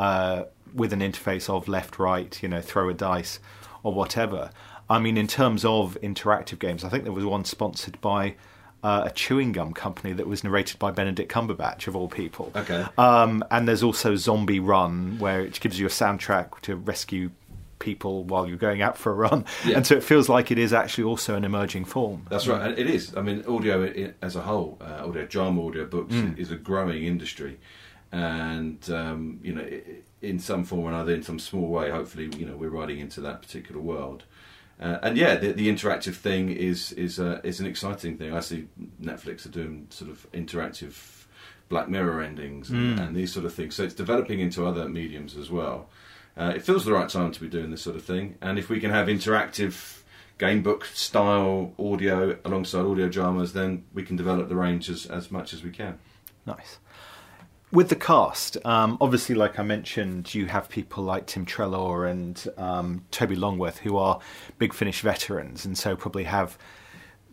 [0.00, 0.44] uh,
[0.74, 3.38] with an interface of left, right, you know, throw a dice
[3.82, 4.50] or whatever.
[4.88, 8.34] I mean, in terms of interactive games, I think there was one sponsored by
[8.82, 12.50] uh, a chewing gum company that was narrated by Benedict Cumberbatch, of all people.
[12.56, 12.84] Okay.
[12.96, 17.30] Um, and there's also Zombie Run, where it gives you a soundtrack to rescue
[17.78, 19.44] people while you're going out for a run.
[19.66, 19.76] Yeah.
[19.76, 22.26] And so it feels like it is actually also an emerging form.
[22.30, 23.14] That's right, and it is.
[23.16, 26.38] I mean, audio as a whole, uh, audio drama, audio books, Mm.
[26.38, 27.58] is a growing industry,
[28.12, 29.66] and um, you know,
[30.22, 33.20] in some form or another, in some small way, hopefully, you know, we're riding into
[33.22, 34.24] that particular world.
[34.80, 38.32] Uh, and yeah, the, the interactive thing is is uh, is an exciting thing.
[38.34, 38.66] I see
[39.02, 41.24] Netflix are doing sort of interactive
[41.68, 43.06] Black Mirror endings and, Mm.
[43.08, 43.74] and these sort of things.
[43.76, 45.88] So it's developing into other mediums as well.
[46.36, 48.36] Uh, it feels the right time to be doing this sort of thing.
[48.40, 49.98] And if we can have interactive
[50.38, 55.30] game book style audio alongside audio dramas, then we can develop the range as, as
[55.30, 55.98] much as we can.
[56.46, 56.78] Nice.
[57.72, 62.44] With the cast, um, obviously, like I mentioned, you have people like Tim Treloar and
[62.56, 64.18] um, Toby Longworth, who are
[64.58, 66.58] big Finish veterans, and so probably have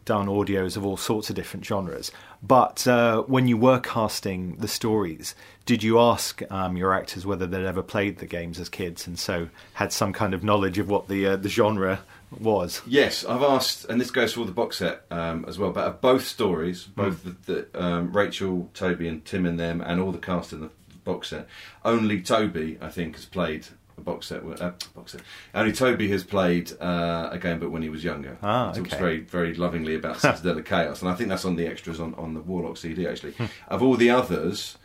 [0.05, 2.11] done audios of all sorts of different genres.
[2.43, 5.33] But uh, when you were casting the stories,
[5.65, 9.17] did you ask um, your actors whether they'd ever played the games as kids, and
[9.17, 12.01] so had some kind of knowledge of what the uh, the genre
[12.31, 12.81] was?
[12.85, 15.71] Yes, I've asked, and this goes for all the box set um, as well.
[15.71, 17.35] But of both stories, both the,
[17.71, 20.69] the um, Rachel, Toby, and Tim in them, and all the cast in the
[21.03, 21.47] box set,
[21.85, 23.67] only Toby, I think, has played
[23.97, 24.43] a box set.
[24.43, 25.21] Uh, box set.
[25.55, 28.37] Only Toby has played uh, a game, but when he was younger.
[28.43, 31.55] Ah, He talks very, very lovingly about Citadel of Chaos, and I think that's on
[31.55, 33.07] the extras on, on the Warlock CD.
[33.07, 33.33] Actually,
[33.69, 34.77] of all the others,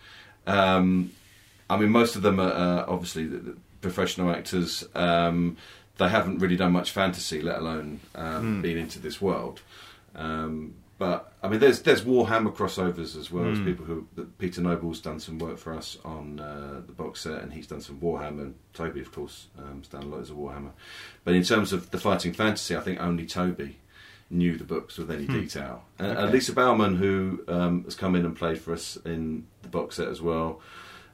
[0.46, 1.10] um,
[1.68, 4.84] I mean, most of them are uh, obviously the, the professional actors.
[4.94, 5.56] Um,
[5.98, 8.62] they haven't really done much fantasy, let alone um, Mm.
[8.62, 9.60] been into this world.
[10.14, 13.64] Um, but I mean, there's there's Warhammer crossovers as well as Mm.
[13.64, 14.06] people who.
[14.38, 17.80] Peter Noble's done some work for us on uh, the box set, and he's done
[17.80, 18.42] some Warhammer.
[18.42, 20.70] And Toby, of course, um, has done loads of Warhammer.
[21.24, 23.76] But in terms of the fighting fantasy, I think only Toby
[24.30, 25.32] knew the books with any Hmm.
[25.40, 25.84] detail.
[25.98, 26.32] And Okay.
[26.32, 30.08] Lisa Bowerman, who um, has come in and played for us in the box set
[30.08, 30.60] as well.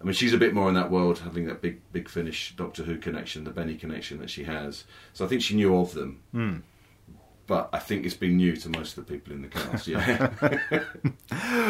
[0.00, 2.84] I mean, she's a bit more in that world, having that big, big Finish Doctor
[2.84, 4.84] Who connection, the Benny connection that she has.
[5.12, 6.22] So I think she knew of them.
[6.32, 6.56] Hmm.
[7.48, 9.86] But I think it's been new to most of the people in the cast.
[9.88, 10.30] Yeah.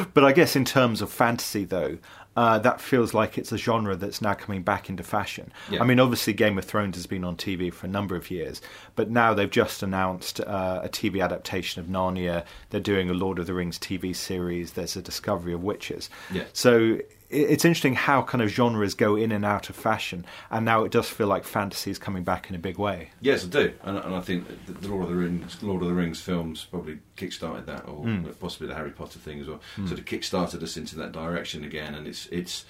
[0.14, 1.99] But I guess in terms of fantasy, though,
[2.37, 5.53] uh, that feels like it's a genre that's now coming back into fashion.
[5.70, 5.81] Yeah.
[5.81, 8.61] I mean, obviously, Game of Thrones has been on TV for a number of years,
[8.97, 12.45] but now they've just announced uh, a TV adaptation of Narnia.
[12.70, 14.72] They're doing a Lord of the Rings TV series.
[14.72, 16.11] There's a Discovery of Witches.
[16.33, 16.45] Yeah.
[16.53, 16.99] So
[17.31, 20.93] it's interesting how kind of genres go in and out of fashion, and now it
[20.93, 23.11] does feel like fantasy is coming back in a big way.
[23.20, 25.95] Yes, I do, and, and I think the Lord of the Rings, Lord of the
[25.95, 28.39] Rings films probably kick-started that, or Mm.
[28.41, 29.61] possibly the Harry Potter thing as well.
[29.76, 29.89] Mm.
[29.89, 32.64] Sort of kick-started us into that direction again, and it's it's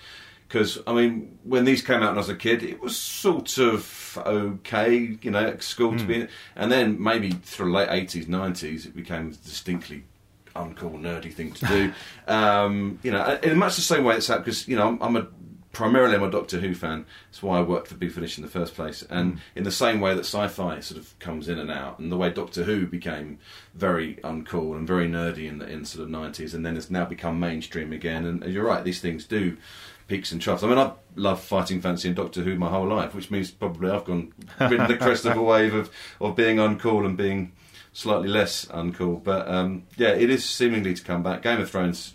[0.48, 3.58] because I mean, when these came out when I was a kid, it was sort
[3.58, 6.06] of okay, you know, at school to Mm.
[6.08, 10.04] be in, and then maybe through the late eighties, nineties, it became distinctly
[10.54, 11.92] uncool, nerdy thing to do.
[12.32, 15.16] um, you know, in much the same way it's that because you know I'm, I'm
[15.16, 15.26] a
[15.72, 17.04] primarily I'm a Doctor Who fan.
[17.30, 19.02] That's why I worked for Big Finish in the first place.
[19.10, 19.38] And Mm.
[19.56, 22.30] in the same way that sci-fi sort of comes in and out, and the way
[22.30, 23.38] Doctor Who became
[23.74, 27.04] very uncool and very nerdy in the in sort of nineties, and then has now
[27.04, 28.24] become mainstream again.
[28.24, 29.56] And, and you're right, these things do
[30.08, 30.62] peaks and troughs.
[30.62, 33.90] I mean, I love fighting fantasy and Doctor Who my whole life, which means probably
[33.90, 35.90] I've gone ridden the crest of a wave of
[36.20, 37.52] of being uncool and being
[37.98, 39.22] slightly less uncool.
[39.22, 41.42] But um, yeah, it is seemingly to come back.
[41.42, 42.14] Game of Thrones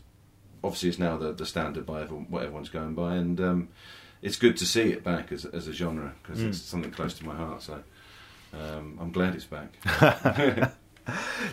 [0.63, 3.67] obviously is now the, the standard by everyone, what everyone's going by, and um,
[4.21, 6.47] it's good to see it back as, as a genre because Mm.
[6.49, 7.61] it's something close to my heart.
[7.61, 7.83] So
[8.53, 9.69] um, I'm glad it's back.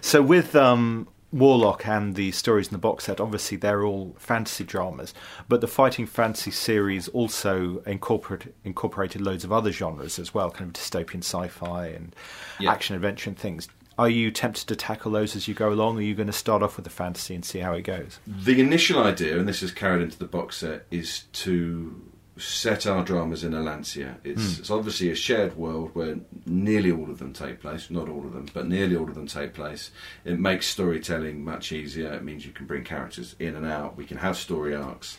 [0.00, 4.62] So with um, Warlock and the stories in the box set, obviously they're all fantasy
[4.62, 5.12] dramas,
[5.48, 10.68] but the Fighting Fantasy series also incorporate, incorporated loads of other genres as well, kind
[10.70, 12.14] of dystopian sci-fi and
[12.60, 12.70] Yeah.
[12.70, 13.68] action adventure and things.
[14.00, 15.96] Are you tempted to tackle those as you go along?
[15.96, 18.18] Or are you going to start off with the fantasy and see how it goes?
[18.26, 22.00] The initial idea, and this is carried into the box set, is to
[22.38, 24.14] set our dramas in Allansia.
[24.24, 24.60] It's, Hmm.
[24.60, 28.32] it's obviously a shared world where nearly all of them take place, not all of
[28.32, 29.90] them, but nearly all of them take place.
[30.24, 32.10] It makes storytelling much easier.
[32.14, 33.98] It means you can bring characters in and out.
[33.98, 35.18] We can have story arcs.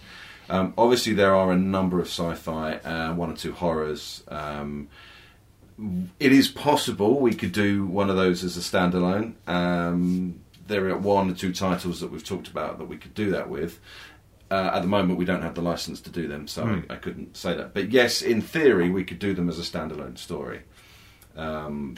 [0.50, 4.24] Um, obviously, there are a number of sci-fi, uh, one or two horrors.
[4.28, 4.88] Um,
[6.20, 9.34] it is possible we could do one of those as a standalone.
[9.48, 13.32] Um, there are one or two titles that we've talked about that we could do
[13.32, 13.80] that with.
[14.50, 16.80] Uh, at the moment, we don't have the license to do them, so Hmm.
[16.90, 17.74] I, I couldn't say that.
[17.74, 20.62] But yes, in theory, we could do them as a standalone story.
[21.38, 21.98] Um,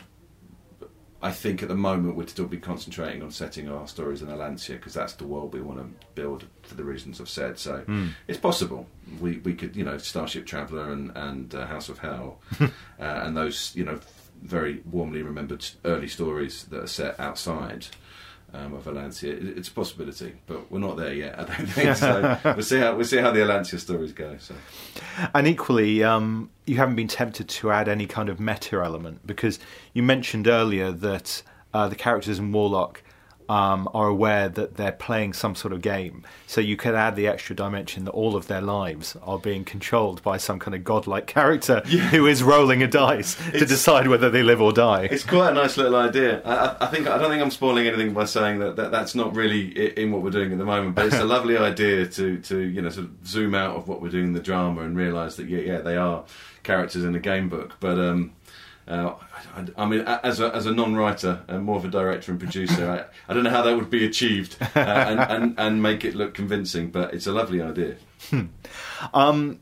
[1.23, 4.73] I think at the moment we'd still be concentrating on setting our stories in Allansia
[4.75, 7.57] because that's the world we want to build for the reasons I've said.
[7.57, 8.07] So Hmm.
[8.27, 8.85] it's possible
[9.21, 12.67] we we could you know Starship Traveller and and uh, House of Hell uh,
[12.99, 13.99] and those you know
[14.41, 17.87] very warmly remembered early stories that are set outside.
[18.55, 21.39] Um, of Allansia, it's a possibility, but we're not there yet.
[21.39, 22.37] I don't think so.
[22.45, 24.37] we'll see how we'll see how the Allansia stories go.
[24.37, 24.53] So.
[25.33, 29.59] And equally, um, you haven't been tempted to add any kind of meta element because
[29.93, 31.41] you mentioned earlier that
[31.73, 33.02] uh, the characters in Warlock
[33.49, 36.23] um, are aware that they're playing some sort of game.
[36.47, 40.21] So you could add the extra dimension that all of their lives are being controlled
[40.23, 44.43] by some kind of godlike character who is rolling a dice to decide whether they
[44.43, 45.03] live or die.
[45.11, 46.41] It's quite a nice little idea.
[46.43, 49.35] I, I- think I don't think I'm spoiling anything by saying that, that that's not
[49.35, 49.69] really
[49.99, 50.93] in what we're doing at the moment.
[50.95, 54.01] But it's a lovely idea to to you know sort of zoom out of what
[54.01, 56.23] we're doing in the drama and realise that yeah yeah they are
[56.61, 57.73] characters in a game book.
[57.79, 58.33] But um,
[58.87, 59.13] uh,
[59.55, 62.89] I, I mean, as a, as a non-writer and more of a director and producer,
[62.89, 66.15] I, I don't know how that would be achieved uh, and, and and make it
[66.15, 66.91] look convincing.
[66.91, 67.95] But it's a lovely idea.
[69.13, 69.59] Um,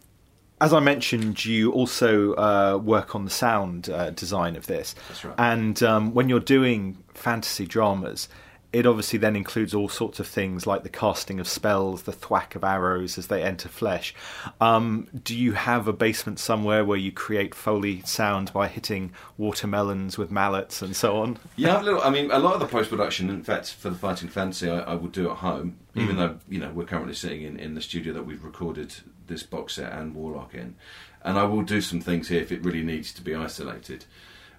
[0.62, 4.94] as I mentioned, you also uh, work on the sound uh, design of this.
[5.08, 5.36] That's right.
[5.40, 8.30] And um, when you're doing fantasy dramas,
[8.74, 12.56] it obviously then includes all sorts of things like the casting of spells, the thwack
[12.56, 14.16] of arrows as they enter flesh.
[14.62, 20.18] Um, do you have a basement somewhere where you create foley sound by hitting watermelons
[20.18, 21.38] with mallets and so on?
[21.58, 23.98] Yeah, a little, I mean, a lot of the post production, in fact, for the
[23.98, 26.20] Fighting Fantasy, I, I would do at home, even Mm.
[26.20, 28.94] though you know we're currently sitting in, in the studio that we've recorded
[29.28, 30.76] this box set and Warlock in,
[31.24, 34.06] and I will do some things here if it really needs to be isolated.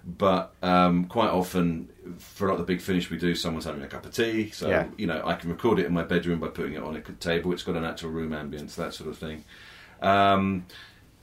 [0.05, 1.87] But um, quite often,
[2.17, 4.87] for like the big finish we do, someone's having a cup of tea, so Yeah.
[4.97, 7.53] you know I can record it in my bedroom by putting it on a table.
[7.53, 9.45] It's got an actual room ambience, that sort of thing.
[10.01, 10.65] Um,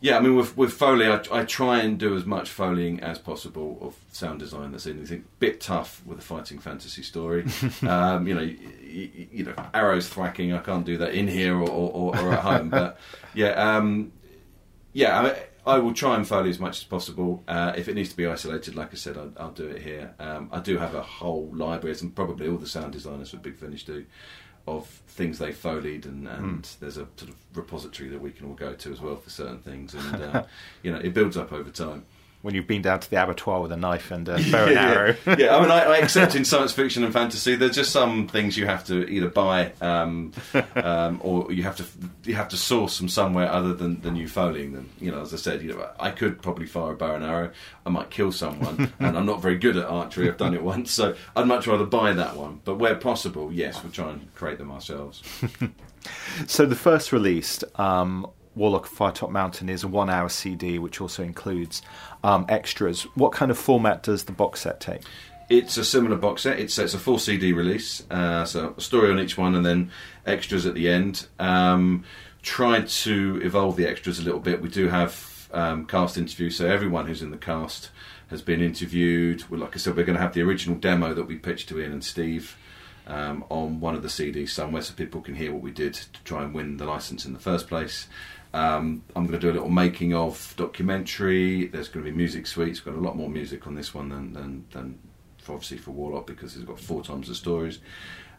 [0.02, 3.18] yeah, I mean, with, with Foley, I, I try and do as much Foleying as
[3.18, 4.98] possible of sound design that's in.
[4.98, 7.44] It's a bit tough with a fighting fantasy story.
[7.86, 10.54] um, you know, you, you know, arrows thwacking.
[10.54, 12.70] I can't do that in here or, or, or at home.
[12.70, 12.98] But
[13.34, 14.12] yeah, um,
[14.94, 17.42] yeah, I, I will try and Foley as much as possible.
[17.46, 20.14] Uh, if it needs to be isolated, like I said, I'll, I'll do it here.
[20.18, 23.36] Um, I do have a whole library, as and probably all the sound designers for
[23.36, 24.06] Big Finish do,
[24.66, 28.54] of things they foleyed, and, and there's a sort of repository that we can all
[28.54, 30.44] go to as well for certain things, and uh,
[30.82, 32.04] you know, it builds up over time.
[32.42, 35.16] When you've been down to the abattoir with a knife and a bow and arrow.
[35.26, 35.56] yeah, yeah.
[35.56, 38.64] I mean, I, I accept in science fiction and fantasy, there's just some things you
[38.66, 40.32] have to either buy um,
[40.76, 41.84] um, or you have to
[42.24, 44.88] you have to source them somewhere other than, than you foleying them.
[45.00, 47.50] You know, as I said, you know, I could probably fire a bow and arrow.
[47.84, 50.28] I might kill someone, and I'm not very good at archery.
[50.28, 52.60] I've done it once, so I'd much rather buy that one.
[52.64, 55.22] But where possible, yes, we'll try and create them ourselves.
[56.46, 61.22] So the first released, um, Warlock of Firetop Mountain, is a one-hour CD, which also
[61.22, 61.82] includes
[62.24, 63.02] um, extras.
[63.14, 65.02] What kind of format does the box set take?
[65.48, 66.58] It's a similar box set.
[66.58, 69.90] It's, it's a full CD release, uh, so a story on each one, and then
[70.26, 71.26] extras at the end.
[71.38, 72.04] Um,
[72.42, 74.62] tried to evolve the extras a little bit.
[74.62, 77.90] We do have um, cast interviews, so everyone who's in the cast
[78.28, 79.44] has been interviewed.
[79.50, 81.92] Like I said, we're going to have the original demo that we pitched to Ian
[81.92, 82.56] and Steve
[83.06, 86.22] um, on one of the CDs somewhere, so people can hear what we did to
[86.24, 88.06] try and win the license in the first place.
[88.52, 91.66] Um, I'm going to do a little making of documentary.
[91.66, 92.84] There's going to be music suites.
[92.84, 94.98] We've got a lot more music on this one than than, than
[95.38, 97.78] for, obviously for Warlock because it's got four times the stories.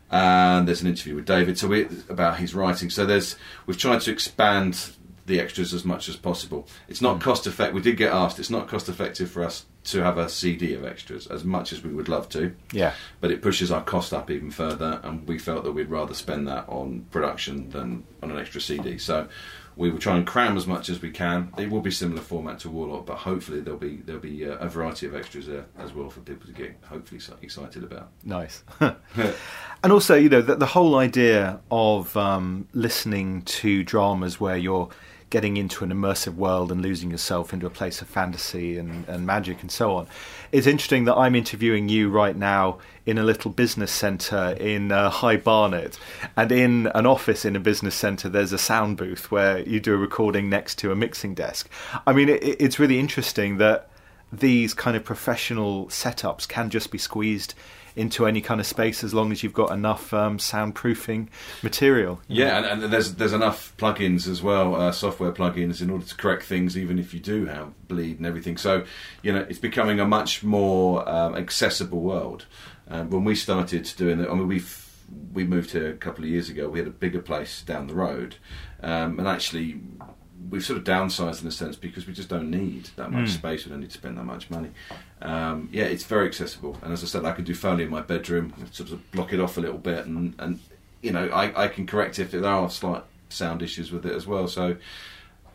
[0.10, 2.90] And there's an interview with David so we, about his writing.
[2.90, 4.92] So there's we've tried to expand
[5.26, 6.68] the extras as much as possible.
[6.90, 7.76] It's not cost effective.
[7.76, 8.40] We did get asked.
[8.40, 11.84] It's not cost effective for us to have a CD of extras as much as
[11.84, 12.54] we would love to.
[12.72, 12.94] Yeah.
[13.20, 16.48] But it pushes our cost up even further, and we felt that we'd rather spend
[16.48, 18.98] that on production than on an extra CD.
[18.98, 19.28] So
[19.76, 21.52] we will try and cram as much as we can.
[21.58, 24.68] It will be similar format to Warlock, but hopefully there'll be there'll be uh, a
[24.68, 28.10] variety of extras there as well for people to get hopefully excited about.
[28.24, 28.64] Nice.
[28.80, 34.90] and also, you know, the, the whole idea of um, listening to dramas where you're
[35.32, 39.26] getting into an immersive world and losing yourself into a place of fantasy and, and
[39.26, 40.06] magic and so on.
[40.52, 45.10] It's interesting that I'm interviewing you right now in a little business centre in uh,
[45.10, 45.98] High Barnet,
[46.38, 49.96] and in an office in a business centre, there's a sound booth where you do
[49.96, 51.68] a recording next to a mixing desk.
[52.06, 53.90] I mean, it, it's really interesting that
[54.32, 57.54] these kind of professional setups can just be squeezed
[57.96, 61.28] into any kind of space as long as you've got enough um, soundproofing
[61.62, 62.22] material.
[62.28, 66.16] Yeah, and, and, there's there's enough plugins as well, uh, software plugins, in order to
[66.16, 68.58] correct things, even if you do have bleed and everything.
[68.58, 68.86] So,
[69.22, 72.46] you know, it's becoming a much more um, accessible world.
[72.88, 74.62] Um, when we started doing it, I mean, we
[75.34, 76.70] we moved here a couple of years ago.
[76.70, 78.36] We had a bigger place down the road,
[78.82, 79.82] um, and actually
[80.50, 83.34] we've sort of downsized in a sense because we just don't need that much mm.
[83.34, 83.66] space.
[83.66, 84.70] We don't need to spend that much money.
[85.22, 88.02] Um, yeah, it's very accessible, and as I said, I can do Foley in my
[88.02, 90.60] bedroom, sort of block it off a little bit, and, and
[91.02, 94.28] you know, I, I can correct if there are slight sound issues with it as
[94.28, 94.48] well.
[94.48, 94.78] So,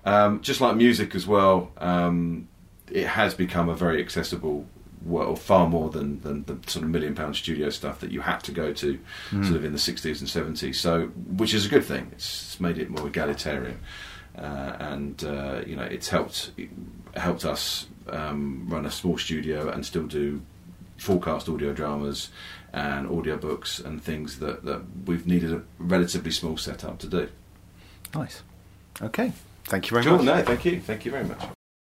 [0.04, 2.48] um, just like music as well, um,
[2.90, 4.66] it has become a very accessible
[5.06, 8.38] well, far more than, than the sort of million pound studio stuff that you had
[8.38, 8.98] to go to
[9.30, 9.44] mm.
[9.44, 10.76] sort of in the 60s and 70s.
[10.76, 12.08] So, which is a good thing.
[12.12, 13.78] It's made it more egalitarian.
[14.36, 16.50] Uh, and uh, you know it's helped
[17.14, 20.42] helped us um, run a small studio and still do
[20.98, 22.30] full-cast audio dramas
[22.72, 27.28] and audiobooks and things that, that we've needed a relatively small setup to do.
[28.14, 28.42] Nice.
[29.00, 29.32] Okay.
[29.64, 30.24] Thank you very sure, much.
[30.24, 30.80] No, thank you.
[30.80, 31.42] Thank you very much.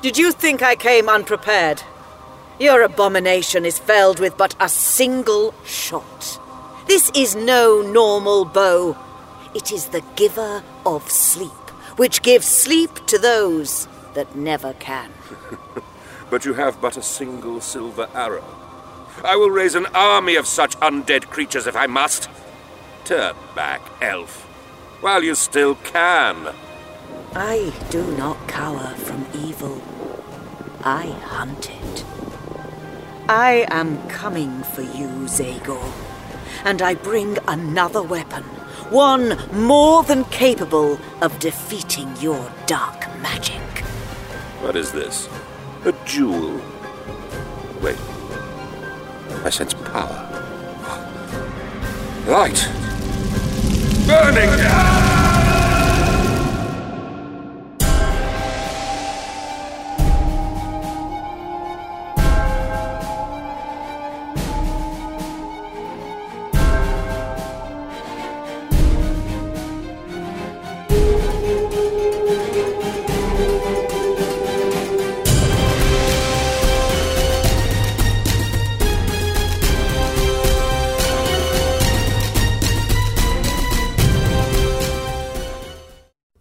[0.00, 1.82] Did you think I came unprepared?
[2.58, 6.40] Your abomination is felled with but a single shot.
[6.86, 8.96] This is no normal bow.
[9.54, 11.50] It is the giver of sleep,
[11.98, 15.12] which gives sleep to those that never can.
[16.30, 18.44] but you have but a single silver arrow.
[19.24, 22.28] I will raise an army of such undead creatures if I must.
[23.04, 24.44] Turn back, elf,
[25.00, 26.54] while you still can.
[27.34, 29.82] I do not cower from evil.
[30.84, 32.04] I hunt it.
[33.28, 35.92] I am coming for you, Zagor,
[36.64, 38.44] and I bring another weapon,
[38.90, 43.60] one more than capable of defeating your dark magic.
[44.60, 45.28] What is this?
[45.84, 46.60] A jewel.
[47.80, 47.96] Wait.
[49.44, 50.24] I sense power.
[52.26, 52.68] Light!
[54.06, 55.17] Burning!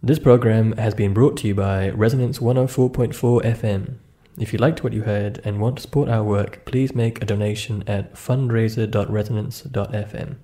[0.07, 3.95] This program has been brought to you by Resonance 104.4 FM.
[4.39, 7.25] If you liked what you heard and want to support our work, please make a
[7.25, 10.35] donation at fundraiser.resonance.fm.